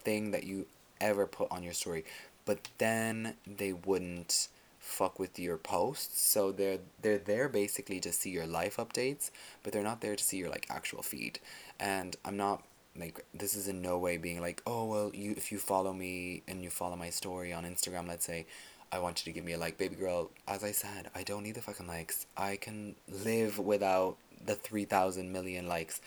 thing 0.00 0.30
that 0.30 0.44
you 0.44 0.66
ever 1.00 1.26
put 1.26 1.50
on 1.50 1.62
your 1.62 1.72
story, 1.72 2.04
but 2.44 2.68
then 2.78 3.34
they 3.46 3.72
wouldn't 3.72 4.48
fuck 4.86 5.18
with 5.18 5.38
your 5.38 5.58
posts. 5.58 6.20
So 6.22 6.52
they're 6.52 6.78
they're 7.02 7.18
there 7.18 7.48
basically 7.48 8.00
to 8.00 8.12
see 8.12 8.30
your 8.30 8.46
life 8.46 8.76
updates, 8.76 9.30
but 9.62 9.72
they're 9.72 9.82
not 9.82 10.00
there 10.00 10.16
to 10.16 10.24
see 10.24 10.38
your 10.38 10.48
like 10.48 10.66
actual 10.70 11.02
feed. 11.02 11.40
And 11.78 12.16
I'm 12.24 12.36
not 12.36 12.62
like 12.98 13.24
this 13.34 13.54
is 13.54 13.68
in 13.68 13.82
no 13.82 13.98
way 13.98 14.16
being 14.16 14.40
like 14.40 14.62
oh 14.66 14.86
well 14.86 15.10
you 15.12 15.32
if 15.36 15.52
you 15.52 15.58
follow 15.58 15.92
me 15.92 16.42
and 16.48 16.62
you 16.62 16.70
follow 16.70 16.96
my 16.96 17.10
story 17.10 17.52
on 17.52 17.62
instagram 17.64 18.08
let's 18.08 18.24
say 18.24 18.46
i 18.90 18.98
want 18.98 19.20
you 19.20 19.30
to 19.30 19.34
give 19.34 19.44
me 19.44 19.52
a 19.52 19.58
like 19.58 19.76
baby 19.76 19.94
girl 19.94 20.30
as 20.48 20.64
i 20.64 20.70
said 20.70 21.10
i 21.14 21.22
don't 21.22 21.42
need 21.42 21.54
the 21.54 21.60
fucking 21.60 21.86
likes 21.86 22.24
i 22.38 22.56
can 22.56 22.94
live 23.22 23.58
without 23.58 24.16
the 24.46 24.54
3000 24.54 25.30
million 25.30 25.68
likes 25.68 26.00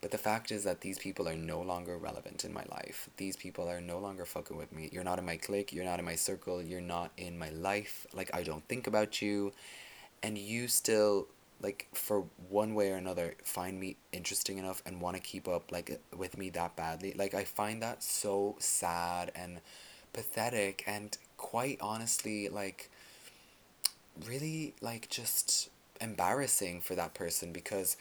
but 0.00 0.10
the 0.12 0.18
fact 0.18 0.52
is 0.52 0.64
that 0.64 0.80
these 0.80 0.98
people 0.98 1.28
are 1.28 1.34
no 1.34 1.60
longer 1.60 1.98
relevant 1.98 2.44
in 2.44 2.52
my 2.52 2.64
life. 2.70 3.10
These 3.16 3.36
people 3.36 3.68
are 3.68 3.80
no 3.80 3.98
longer 3.98 4.24
fucking 4.24 4.56
with 4.56 4.72
me. 4.72 4.88
You're 4.92 5.04
not 5.04 5.18
in 5.18 5.26
my 5.26 5.36
clique, 5.36 5.72
you're 5.72 5.84
not 5.84 5.98
in 5.98 6.04
my 6.04 6.14
circle, 6.14 6.62
you're 6.62 6.80
not 6.80 7.10
in 7.16 7.36
my 7.38 7.50
life. 7.50 8.06
Like, 8.14 8.30
I 8.32 8.44
don't 8.44 8.66
think 8.68 8.86
about 8.86 9.20
you. 9.20 9.52
And 10.22 10.38
you 10.38 10.68
still, 10.68 11.26
like, 11.60 11.88
for 11.92 12.24
one 12.48 12.74
way 12.74 12.92
or 12.92 12.96
another, 12.96 13.34
find 13.42 13.80
me 13.80 13.96
interesting 14.12 14.58
enough 14.58 14.82
and 14.86 15.00
want 15.00 15.16
to 15.16 15.22
keep 15.22 15.48
up, 15.48 15.72
like, 15.72 16.00
with 16.16 16.38
me 16.38 16.50
that 16.50 16.76
badly. 16.76 17.12
Like, 17.16 17.34
I 17.34 17.42
find 17.42 17.82
that 17.82 18.04
so 18.04 18.54
sad 18.60 19.32
and 19.34 19.60
pathetic 20.12 20.84
and 20.86 21.18
quite 21.36 21.78
honestly, 21.80 22.48
like, 22.48 22.88
really, 24.24 24.74
like, 24.80 25.08
just 25.10 25.70
embarrassing 26.00 26.80
for 26.82 26.94
that 26.94 27.14
person 27.14 27.52
because 27.52 27.96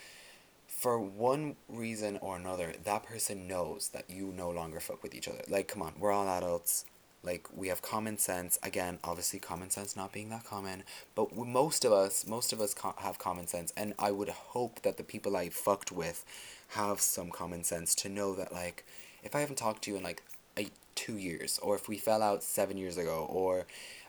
for 0.77 0.99
one 0.99 1.55
reason 1.67 2.19
or 2.21 2.35
another, 2.35 2.71
that 2.83 3.01
person 3.01 3.47
knows 3.47 3.89
that 3.93 4.07
you 4.07 4.27
no 4.27 4.51
longer 4.51 4.79
fuck 4.79 5.01
with 5.01 5.15
each 5.15 5.27
other. 5.27 5.41
Like, 5.49 5.67
come 5.67 5.81
on, 5.81 5.93
we're 5.97 6.11
all 6.11 6.29
adults. 6.29 6.85
Like, 7.23 7.47
we 7.51 7.69
have 7.69 7.81
common 7.81 8.19
sense. 8.19 8.59
Again, 8.61 8.99
obviously, 9.03 9.39
common 9.39 9.71
sense 9.71 9.95
not 9.95 10.13
being 10.13 10.29
that 10.29 10.45
common, 10.45 10.83
but 11.15 11.35
most 11.35 11.83
of 11.83 11.91
us, 11.91 12.27
most 12.27 12.53
of 12.53 12.61
us 12.61 12.75
have 12.99 13.17
common 13.17 13.47
sense, 13.47 13.73
and 13.75 13.95
I 13.97 14.11
would 14.11 14.29
hope 14.29 14.83
that 14.83 14.97
the 14.97 15.03
people 15.03 15.35
I 15.35 15.49
fucked 15.49 15.91
with 15.91 16.23
have 16.69 17.01
some 17.01 17.31
common 17.31 17.63
sense 17.63 17.95
to 17.95 18.07
know 18.07 18.35
that, 18.35 18.53
like, 18.53 18.85
if 19.23 19.35
I 19.35 19.39
haven't 19.39 19.55
talked 19.55 19.83
to 19.85 19.91
you 19.91 19.97
in 19.97 20.03
like 20.03 20.21
a 20.59 20.67
two 20.93 21.17
years, 21.17 21.59
or 21.63 21.73
if 21.73 21.89
we 21.89 21.97
fell 21.97 22.21
out 22.21 22.43
seven 22.43 22.77
years 22.77 22.97
ago, 22.97 23.25
or 23.27 23.65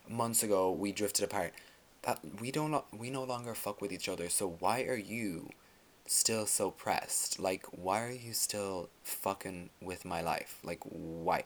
months 0.07 0.43
ago 0.43 0.71
we 0.71 0.93
drifted 0.93 1.25
apart, 1.25 1.55
that 2.03 2.21
we 2.41 2.51
don't 2.51 2.85
we 2.93 3.09
no 3.09 3.25
longer 3.25 3.55
fuck 3.55 3.81
with 3.81 3.91
each 3.91 4.09
other. 4.09 4.29
So 4.29 4.57
why 4.61 4.83
are 4.83 4.97
you? 4.99 5.49
Still 6.09 6.47
so 6.47 6.71
pressed? 6.71 7.39
Like, 7.39 7.67
why 7.67 8.03
are 8.03 8.11
you 8.11 8.33
still 8.33 8.89
fucking 9.05 9.71
with 9.81 10.05
my 10.05 10.21
life? 10.21 10.59
Like, 10.65 10.81
why? 10.83 11.45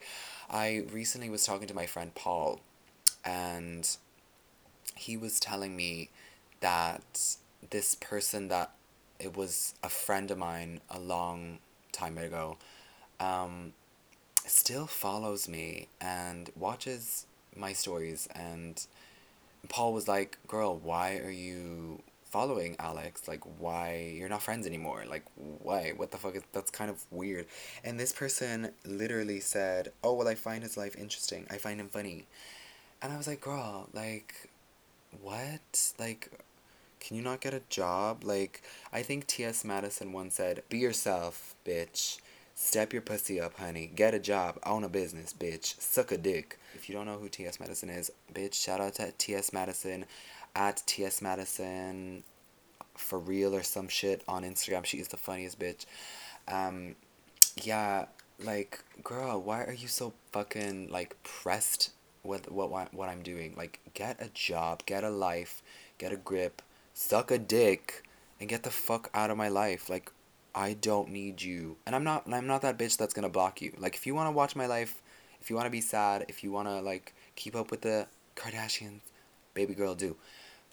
I 0.49 0.85
recently 0.91 1.29
was 1.29 1.45
talking 1.45 1.67
to 1.67 1.73
my 1.75 1.85
friend 1.85 2.15
Paul, 2.15 2.61
and 3.23 3.95
he 4.95 5.17
was 5.17 5.39
telling 5.39 5.75
me 5.75 6.09
that 6.61 7.37
this 7.69 7.95
person 7.95 8.47
that 8.47 8.71
it 9.19 9.35
was 9.35 9.73
a 9.83 9.89
friend 9.89 10.31
of 10.31 10.37
mine 10.37 10.81
a 10.89 10.99
long 10.99 11.59
time 11.91 12.17
ago 12.17 12.57
um, 13.19 13.73
still 14.45 14.87
follows 14.87 15.47
me 15.47 15.87
and 16.01 16.49
watches 16.55 17.25
my 17.55 17.71
stories 17.71 18.27
and 18.33 18.87
paul 19.69 19.93
was 19.93 20.07
like 20.07 20.37
girl 20.47 20.75
why 20.75 21.17
are 21.17 21.29
you 21.31 22.01
following 22.33 22.75
Alex. 22.79 23.27
Like, 23.27 23.43
why 23.59 24.11
you're 24.17 24.27
not 24.27 24.41
friends 24.41 24.65
anymore? 24.65 25.03
Like, 25.07 25.23
why? 25.35 25.93
What 25.95 26.09
the 26.09 26.17
fuck 26.17 26.35
is 26.35 26.41
that's 26.51 26.71
kind 26.71 26.89
of 26.89 27.05
weird. 27.11 27.45
And 27.83 27.99
this 27.99 28.11
person 28.11 28.71
literally 28.83 29.39
said, 29.39 29.91
"Oh 30.03 30.13
well, 30.15 30.27
I 30.27 30.33
find 30.33 30.63
his 30.63 30.75
life 30.75 30.95
interesting. 30.97 31.45
I 31.51 31.57
find 31.59 31.79
him 31.79 31.89
funny," 31.89 32.25
and 33.03 33.13
I 33.13 33.17
was 33.17 33.27
like, 33.27 33.41
"Girl, 33.41 33.87
like, 33.93 34.49
what? 35.21 35.93
Like." 35.99 36.31
Can 36.99 37.17
you 37.17 37.21
not 37.21 37.41
get 37.41 37.53
a 37.53 37.61
job? 37.67 38.23
Like, 38.23 38.61
I 38.93 39.01
think 39.01 39.27
T.S. 39.27 39.65
Madison 39.65 40.13
once 40.13 40.35
said, 40.35 40.63
Be 40.69 40.77
yourself, 40.77 41.53
bitch. 41.65 42.17
Step 42.55 42.93
your 42.93 43.01
pussy 43.01 43.41
up, 43.41 43.57
honey. 43.57 43.91
Get 43.93 44.13
a 44.13 44.19
job. 44.19 44.57
Own 44.65 44.85
a 44.85 44.89
business, 44.89 45.33
bitch. 45.37 45.77
Suck 45.81 46.13
a 46.13 46.17
dick. 46.17 46.57
If 46.73 46.87
you 46.87 46.95
don't 46.95 47.05
know 47.05 47.17
who 47.17 47.27
T.S. 47.27 47.59
Madison 47.59 47.89
is, 47.89 48.09
bitch, 48.33 48.53
shout 48.53 48.79
out 48.79 48.95
to 48.95 49.11
T.S. 49.17 49.51
Madison 49.51 50.05
at 50.55 50.83
TS 50.85 51.21
Madison 51.21 52.23
for 52.95 53.19
real 53.19 53.55
or 53.55 53.63
some 53.63 53.87
shit 53.87 54.23
on 54.27 54.43
Instagram. 54.43 54.85
She 54.85 54.99
is 54.99 55.07
the 55.07 55.17
funniest 55.17 55.59
bitch. 55.59 55.85
Um, 56.47 56.95
yeah, 57.61 58.05
like 58.43 58.83
girl, 59.03 59.41
why 59.41 59.63
are 59.63 59.73
you 59.73 59.87
so 59.87 60.13
fucking 60.31 60.89
like 60.89 61.21
pressed 61.23 61.91
with 62.23 62.49
what 62.51 62.69
what, 62.69 62.93
what 62.93 63.09
I'm 63.09 63.21
doing? 63.21 63.53
Like 63.57 63.79
get 63.93 64.21
a 64.21 64.29
job, 64.33 64.85
get 64.85 65.03
a 65.03 65.09
life, 65.09 65.61
get 65.97 66.11
a 66.11 66.17
grip, 66.17 66.61
suck 66.93 67.31
a 67.31 67.37
dick, 67.37 68.03
and 68.39 68.49
get 68.49 68.63
the 68.63 68.71
fuck 68.71 69.09
out 69.13 69.29
of 69.31 69.37
my 69.37 69.49
life. 69.49 69.89
Like 69.89 70.11
I 70.55 70.73
don't 70.73 71.09
need 71.09 71.41
you. 71.41 71.77
And 71.85 71.95
I'm 71.95 72.03
not 72.03 72.31
I'm 72.31 72.47
not 72.47 72.61
that 72.61 72.77
bitch 72.77 72.97
that's 72.97 73.13
gonna 73.13 73.29
block 73.29 73.61
you. 73.61 73.73
Like 73.77 73.95
if 73.95 74.05
you 74.05 74.15
wanna 74.15 74.31
watch 74.31 74.55
my 74.55 74.65
life, 74.65 75.01
if 75.41 75.49
you 75.49 75.55
wanna 75.55 75.69
be 75.69 75.81
sad, 75.81 76.25
if 76.27 76.43
you 76.43 76.51
wanna 76.51 76.81
like 76.81 77.13
keep 77.35 77.55
up 77.55 77.71
with 77.71 77.81
the 77.81 78.07
Kardashians, 78.35 79.01
baby 79.53 79.73
girl 79.73 79.95
do. 79.95 80.15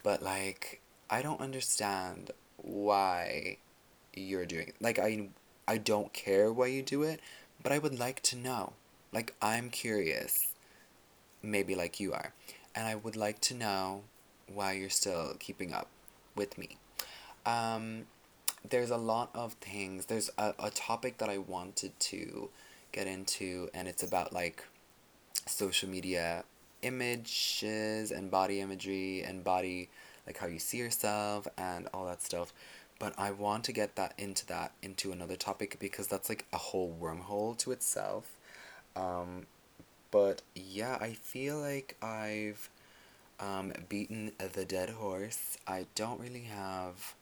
But 0.03 0.23
like 0.23 0.81
I 1.09 1.23
don't 1.23 1.41
understand 1.41 2.31
why 2.57 3.59
you're 4.15 4.47
doing 4.47 4.69
it. 4.69 4.75
Like 4.81 4.99
I 4.99 5.29
I 5.67 5.79
don't 5.79 6.13
care 6.13 6.53
why 6.53 6.67
you 6.67 6.83
do 6.83 7.03
it, 7.03 7.21
but 7.63 7.73
I 7.73 7.79
would 7.79 7.99
like 7.99 8.23
to 8.23 8.37
know. 8.37 8.73
Like 9.13 9.35
I'm 9.41 9.71
curious. 9.71 10.49
Maybe 11.43 11.75
like 11.75 12.01
you 12.01 12.13
are. 12.13 12.33
And 12.75 12.87
I 12.87 12.95
would 12.95 13.17
like 13.17 13.41
to 13.43 13.55
know 13.55 14.03
why 14.53 14.73
you're 14.73 14.91
still 14.91 15.35
keeping 15.39 15.73
up 15.73 15.89
with 16.37 16.59
me. 16.59 16.79
Um 17.47 18.07
there's 18.69 18.91
a 18.91 18.97
lot 18.97 19.31
of 19.35 19.55
things. 19.55 20.07
There's 20.07 20.31
a, 20.37 20.55
a 20.59 20.71
topic 20.71 21.17
that 21.19 21.31
I 21.31 21.39
wanted 21.39 21.99
to 21.99 22.51
get 22.93 23.07
into 23.07 23.71
and 23.73 23.89
it's 23.89 24.03
about 24.03 24.33
like 24.33 24.65
social 25.47 25.89
media 25.89 26.45
images 26.83 28.11
and 28.11 28.31
body 28.31 28.61
imagery 28.61 29.23
and 29.23 29.45
body 29.45 29.89
like 30.27 30.39
how 30.39 30.47
you 30.47 30.59
see 30.59 30.79
yourself 30.79 31.47
and 31.59 31.89
all 31.93 32.07
that 32.07 32.23
stuff. 32.23 32.53
But 32.99 33.15
i 33.19 33.31
want 33.31 33.65
to 33.65 33.73
get 33.73 33.97
that 33.97 34.15
into 34.19 34.47
that 34.47 34.73
into 34.83 35.13
another 35.13 35.37
topic 35.37 35.79
because 35.81 36.07
that's 36.07 36.29
like 36.29 36.45
a 36.53 36.59
whole 36.59 36.97
wormhole 37.01 37.57
to 37.59 37.73
itself. 37.73 38.37
Um, 38.97 39.47
but 40.11 40.43
yeah 40.57 40.99
i 41.01 41.13
feel 41.13 41.61
like 41.61 41.97
i've 42.03 42.69
um, 43.41 43.73
beaten 43.89 44.33
the 44.39 44.65
dead 44.65 44.91
horse. 44.91 45.57
I 45.67 45.87
don't 45.95 46.21
really 46.21 46.43
have 46.43 47.15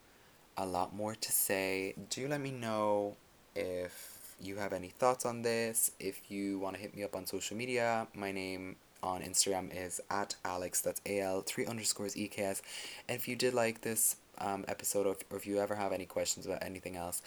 a 0.57 0.67
lot 0.67 0.95
more 0.95 1.15
to 1.15 1.33
say. 1.33 1.95
Do 2.11 2.27
let 2.29 2.41
me 2.41 2.51
know 2.51 3.17
if 3.55 4.35
you 4.41 4.57
have 4.57 4.73
any 4.73 4.89
thoughts 4.89 5.25
on 5.25 5.43
this. 5.43 5.93
If 6.01 6.31
you 6.31 6.59
want 6.59 6.77
to 6.77 6.83
hit 6.83 6.95
me 6.95 7.05
up 7.05 7.15
on 7.15 7.27
social 7.27 7.57
media 7.57 8.07
my 8.15 8.33
name 8.33 8.77
on 9.03 9.23
Instagram 9.23 9.71
is 9.75 10.01
at 10.11 10.35
Alex, 10.45 10.81
that's 10.81 11.01
AL, 11.07 11.43
three 11.43 11.67
underscores 11.67 12.15
EKS. 12.15 12.63
And 13.09 13.17
if 13.17 13.29
you 13.29 13.37
did 13.37 13.55
like 13.55 13.83
this 13.83 14.17
um, 14.39 14.65
episode, 14.69 15.07
or 15.07 15.13
if, 15.13 15.19
or 15.31 15.37
if 15.37 15.47
you 15.47 15.59
ever 15.59 15.75
have 15.75 15.93
any 15.93 16.07
questions 16.07 16.47
about 16.47 16.63
anything 16.63 16.97
else, 16.97 17.23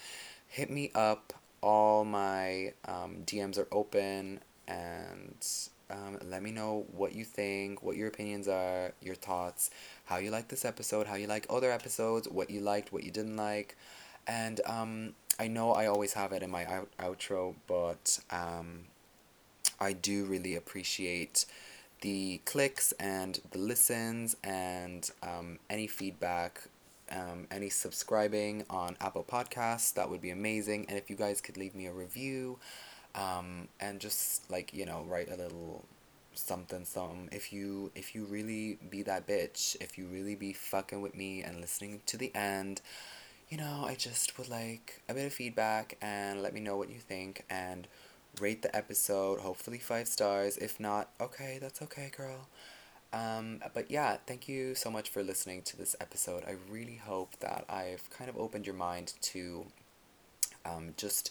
hit 0.48 0.70
me 0.70 0.90
up. 0.94 1.32
All 1.60 2.04
my 2.04 2.72
um, 2.86 3.22
DMs 3.24 3.56
are 3.56 3.68
open, 3.70 4.40
and 4.66 5.46
um, 5.90 6.18
let 6.28 6.42
me 6.42 6.50
know 6.50 6.86
what 6.92 7.14
you 7.14 7.24
think, 7.24 7.82
what 7.82 7.96
your 7.96 8.08
opinions 8.08 8.48
are, 8.48 8.92
your 9.00 9.14
thoughts, 9.14 9.70
how 10.06 10.16
you 10.16 10.30
like 10.30 10.48
this 10.48 10.64
episode, 10.64 11.06
how 11.06 11.14
you 11.14 11.26
like 11.26 11.46
other 11.48 11.70
episodes, 11.70 12.28
what 12.28 12.50
you 12.50 12.60
liked, 12.60 12.92
what 12.92 13.04
you 13.04 13.10
didn't 13.10 13.36
like. 13.36 13.76
And 14.26 14.60
um, 14.66 15.14
I 15.38 15.48
know 15.48 15.72
I 15.72 15.86
always 15.86 16.14
have 16.14 16.32
it 16.32 16.42
in 16.42 16.50
my 16.50 16.64
out- 16.64 16.90
outro, 16.98 17.54
but 17.66 18.18
um, 18.30 18.84
I 19.80 19.92
do 19.92 20.24
really 20.24 20.56
appreciate 20.56 21.46
the 22.00 22.40
clicks 22.44 22.92
and 22.92 23.40
the 23.52 23.58
listens 23.58 24.36
and 24.42 25.10
um, 25.22 25.58
any 25.70 25.86
feedback, 25.86 26.62
um, 27.10 27.46
any 27.50 27.70
subscribing 27.70 28.64
on 28.68 28.96
Apple 29.00 29.24
Podcasts. 29.24 29.94
That 29.94 30.10
would 30.10 30.20
be 30.20 30.30
amazing. 30.30 30.86
And 30.88 30.98
if 30.98 31.08
you 31.08 31.16
guys 31.16 31.40
could 31.40 31.56
leave 31.56 31.74
me 31.74 31.86
a 31.86 31.92
review 31.92 32.58
um, 33.14 33.68
and 33.80 34.00
just 34.00 34.50
like, 34.50 34.74
you 34.74 34.84
know, 34.84 35.04
write 35.08 35.30
a 35.30 35.36
little 35.36 35.84
something 36.34 36.84
some 36.84 37.28
if 37.30 37.52
you 37.52 37.90
if 37.94 38.14
you 38.14 38.24
really 38.24 38.78
be 38.88 39.02
that 39.02 39.26
bitch 39.26 39.76
if 39.80 39.98
you 39.98 40.06
really 40.06 40.34
be 40.34 40.52
fucking 40.52 41.02
with 41.02 41.14
me 41.14 41.42
and 41.42 41.60
listening 41.60 42.00
to 42.06 42.16
the 42.16 42.34
end 42.34 42.80
you 43.50 43.58
know 43.58 43.84
i 43.86 43.94
just 43.94 44.38
would 44.38 44.48
like 44.48 45.02
a 45.08 45.14
bit 45.14 45.26
of 45.26 45.32
feedback 45.32 45.96
and 46.00 46.42
let 46.42 46.54
me 46.54 46.60
know 46.60 46.76
what 46.76 46.88
you 46.88 46.98
think 46.98 47.44
and 47.50 47.86
rate 48.40 48.62
the 48.62 48.74
episode, 48.74 49.40
hopefully 49.40 49.78
five 49.78 50.08
stars. 50.08 50.56
If 50.56 50.80
not, 50.80 51.10
okay, 51.20 51.58
that's 51.60 51.82
okay, 51.82 52.10
girl. 52.16 52.48
Um, 53.12 53.60
but 53.74 53.90
yeah, 53.90 54.16
thank 54.26 54.48
you 54.48 54.74
so 54.74 54.90
much 54.90 55.10
for 55.10 55.22
listening 55.22 55.62
to 55.62 55.76
this 55.76 55.94
episode. 56.00 56.44
I 56.46 56.56
really 56.70 56.96
hope 56.96 57.38
that 57.40 57.64
I've 57.68 58.08
kind 58.10 58.30
of 58.30 58.38
opened 58.38 58.66
your 58.66 58.74
mind 58.74 59.12
to 59.20 59.66
um, 60.64 60.94
just 60.96 61.30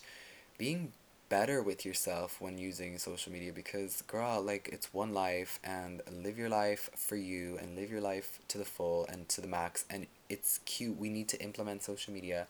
being 0.58 0.92
better 1.28 1.64
with 1.64 1.86
yourself 1.86 2.40
when 2.40 2.58
using 2.58 2.98
social 2.98 3.32
media 3.32 3.52
because, 3.52 4.04
girl, 4.04 4.42
like, 4.42 4.70
it's 4.72 4.94
one 4.94 5.14
life 5.14 5.60
and 5.64 6.02
live 6.12 6.38
your 6.38 6.50
life 6.50 6.90
for 6.96 7.16
you 7.16 7.58
and 7.60 7.76
live 7.76 7.90
your 7.90 8.02
life 8.02 8.40
to 8.50 8.58
the 8.58 8.66
full 8.66 9.08
and 9.08 9.28
to 9.30 9.42
the 9.42 9.48
max. 9.48 9.86
And 9.90 10.06
it's 10.30 10.60
cute. 10.66 11.00
We 11.00 11.10
need 11.10 11.30
to 11.30 11.42
implement 11.42 11.84
social 11.84 12.14
media 12.14 12.48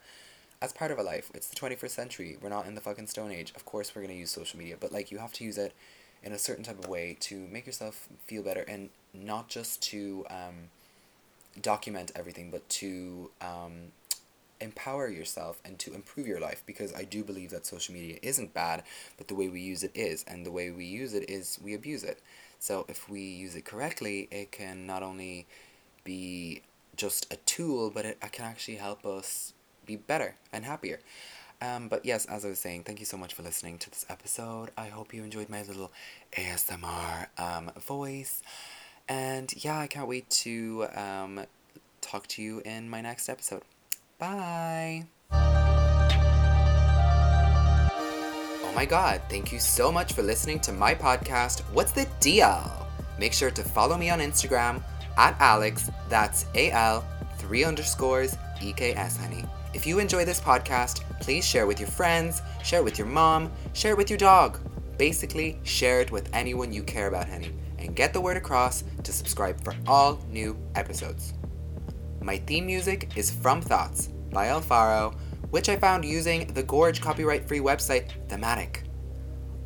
as 0.61 0.71
part 0.71 0.91
of 0.91 0.99
our 0.99 1.03
life. 1.03 1.31
It's 1.33 1.47
the 1.47 1.55
21st 1.55 1.89
century. 1.89 2.37
We're 2.39 2.49
not 2.49 2.67
in 2.67 2.75
the 2.75 2.81
fucking 2.81 3.07
Stone 3.07 3.31
Age. 3.31 3.51
Of 3.55 3.65
course, 3.65 3.95
we're 3.95 4.03
going 4.03 4.13
to 4.13 4.19
use 4.19 4.31
social 4.31 4.59
media, 4.59 4.75
but 4.79 4.91
like 4.91 5.11
you 5.11 5.17
have 5.17 5.33
to 5.33 5.43
use 5.43 5.57
it 5.57 5.73
in 6.23 6.31
a 6.31 6.37
certain 6.37 6.63
type 6.63 6.77
of 6.77 6.87
way 6.87 7.17
to 7.19 7.47
make 7.47 7.65
yourself 7.65 8.07
feel 8.25 8.43
better 8.43 8.61
and 8.61 8.89
not 9.13 9.47
just 9.47 9.81
to 9.81 10.25
um, 10.29 10.69
document 11.59 12.11
everything, 12.15 12.51
but 12.51 12.67
to 12.69 13.31
um, 13.41 13.91
empower 14.59 15.09
yourself 15.09 15.59
and 15.65 15.79
to 15.79 15.93
improve 15.95 16.27
your 16.27 16.39
life 16.39 16.61
because 16.67 16.93
I 16.93 17.03
do 17.03 17.23
believe 17.23 17.49
that 17.49 17.65
social 17.65 17.95
media 17.95 18.19
isn't 18.21 18.53
bad, 18.53 18.83
but 19.17 19.27
the 19.27 19.35
way 19.35 19.49
we 19.49 19.61
use 19.61 19.83
it 19.83 19.91
is, 19.95 20.23
and 20.27 20.45
the 20.45 20.51
way 20.51 20.69
we 20.69 20.85
use 20.85 21.15
it 21.15 21.27
is 21.27 21.59
we 21.61 21.73
abuse 21.73 22.03
it. 22.03 22.19
So 22.59 22.85
if 22.87 23.09
we 23.09 23.21
use 23.21 23.55
it 23.55 23.65
correctly, 23.65 24.27
it 24.29 24.51
can 24.51 24.85
not 24.85 25.01
only 25.01 25.47
be 26.03 26.61
just 26.95 27.33
a 27.33 27.37
tool, 27.37 27.89
but 27.89 28.05
it 28.05 28.19
can 28.31 28.45
actually 28.45 28.75
help 28.75 29.03
us 29.03 29.53
be 29.91 29.97
better 29.97 30.35
and 30.53 30.65
happier. 30.65 30.99
Um, 31.61 31.89
but 31.89 32.05
yes, 32.05 32.25
as 32.25 32.43
I 32.43 32.49
was 32.49 32.59
saying, 32.59 32.83
thank 32.83 32.99
you 32.99 33.05
so 33.05 33.17
much 33.17 33.33
for 33.33 33.43
listening 33.43 33.77
to 33.79 33.89
this 33.89 34.05
episode. 34.09 34.71
I 34.77 34.87
hope 34.87 35.13
you 35.13 35.23
enjoyed 35.23 35.49
my 35.49 35.61
little 35.61 35.91
ASMR 36.37 37.27
um, 37.37 37.71
voice. 37.79 38.41
And 39.07 39.53
yeah, 39.63 39.77
I 39.79 39.87
can't 39.87 40.07
wait 40.07 40.29
to 40.45 40.87
um, 40.95 41.41
talk 41.99 42.25
to 42.27 42.41
you 42.41 42.61
in 42.65 42.89
my 42.89 43.01
next 43.01 43.29
episode. 43.29 43.61
Bye. 44.17 45.05
Oh 48.63 48.73
my 48.73 48.85
god, 48.85 49.21
thank 49.29 49.51
you 49.51 49.59
so 49.59 49.91
much 49.91 50.13
for 50.13 50.23
listening 50.23 50.59
to 50.61 50.71
my 50.71 50.95
podcast, 50.95 51.59
What's 51.73 51.91
the 51.91 52.07
Deal? 52.19 52.87
Make 53.19 53.33
sure 53.33 53.51
to 53.51 53.63
follow 53.63 53.97
me 53.97 54.09
on 54.09 54.19
Instagram 54.19 54.81
at 55.17 55.35
Alex, 55.39 55.91
that's 56.09 56.45
A 56.55 56.71
L, 56.71 57.05
three 57.37 57.65
underscores, 57.65 58.37
E 58.61 58.73
K 58.73 58.93
S, 58.93 59.17
honey. 59.17 59.43
If 59.73 59.87
you 59.87 59.99
enjoy 59.99 60.25
this 60.25 60.39
podcast, 60.39 61.01
please 61.19 61.45
share 61.45 61.67
with 61.67 61.79
your 61.79 61.89
friends, 61.89 62.41
share 62.63 62.79
it 62.79 62.83
with 62.83 62.97
your 62.97 63.07
mom, 63.07 63.51
share 63.73 63.91
it 63.91 63.97
with 63.97 64.09
your 64.09 64.17
dog. 64.17 64.59
Basically, 64.97 65.59
share 65.63 66.01
it 66.01 66.11
with 66.11 66.29
anyone 66.33 66.71
you 66.71 66.83
care 66.83 67.07
about, 67.07 67.29
honey, 67.29 67.53
and 67.79 67.95
get 67.95 68.13
the 68.13 68.21
word 68.21 68.37
across 68.37 68.83
to 69.03 69.11
subscribe 69.11 69.63
for 69.63 69.73
all 69.87 70.19
new 70.29 70.57
episodes. 70.75 71.33
My 72.21 72.37
theme 72.37 72.65
music 72.65 73.11
is 73.15 73.31
From 73.31 73.61
Thoughts 73.61 74.07
by 74.31 74.47
Alpharo, 74.47 75.15
which 75.49 75.69
I 75.69 75.75
found 75.75 76.05
using 76.05 76.47
the 76.53 76.63
Gorge 76.63 77.01
copyright 77.01 77.47
free 77.47 77.59
website 77.59 78.11
Thematic. 78.29 78.83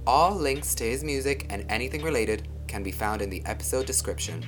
All 0.08 0.34
links 0.34 0.74
to 0.76 0.84
his 0.84 1.04
music 1.04 1.48
and 1.50 1.66
anything 1.70 2.02
related 2.02 2.48
can 2.68 2.82
be 2.82 2.92
found 2.92 3.22
in 3.22 3.30
the 3.30 3.46
episode 3.46 3.86
description. 3.86 4.46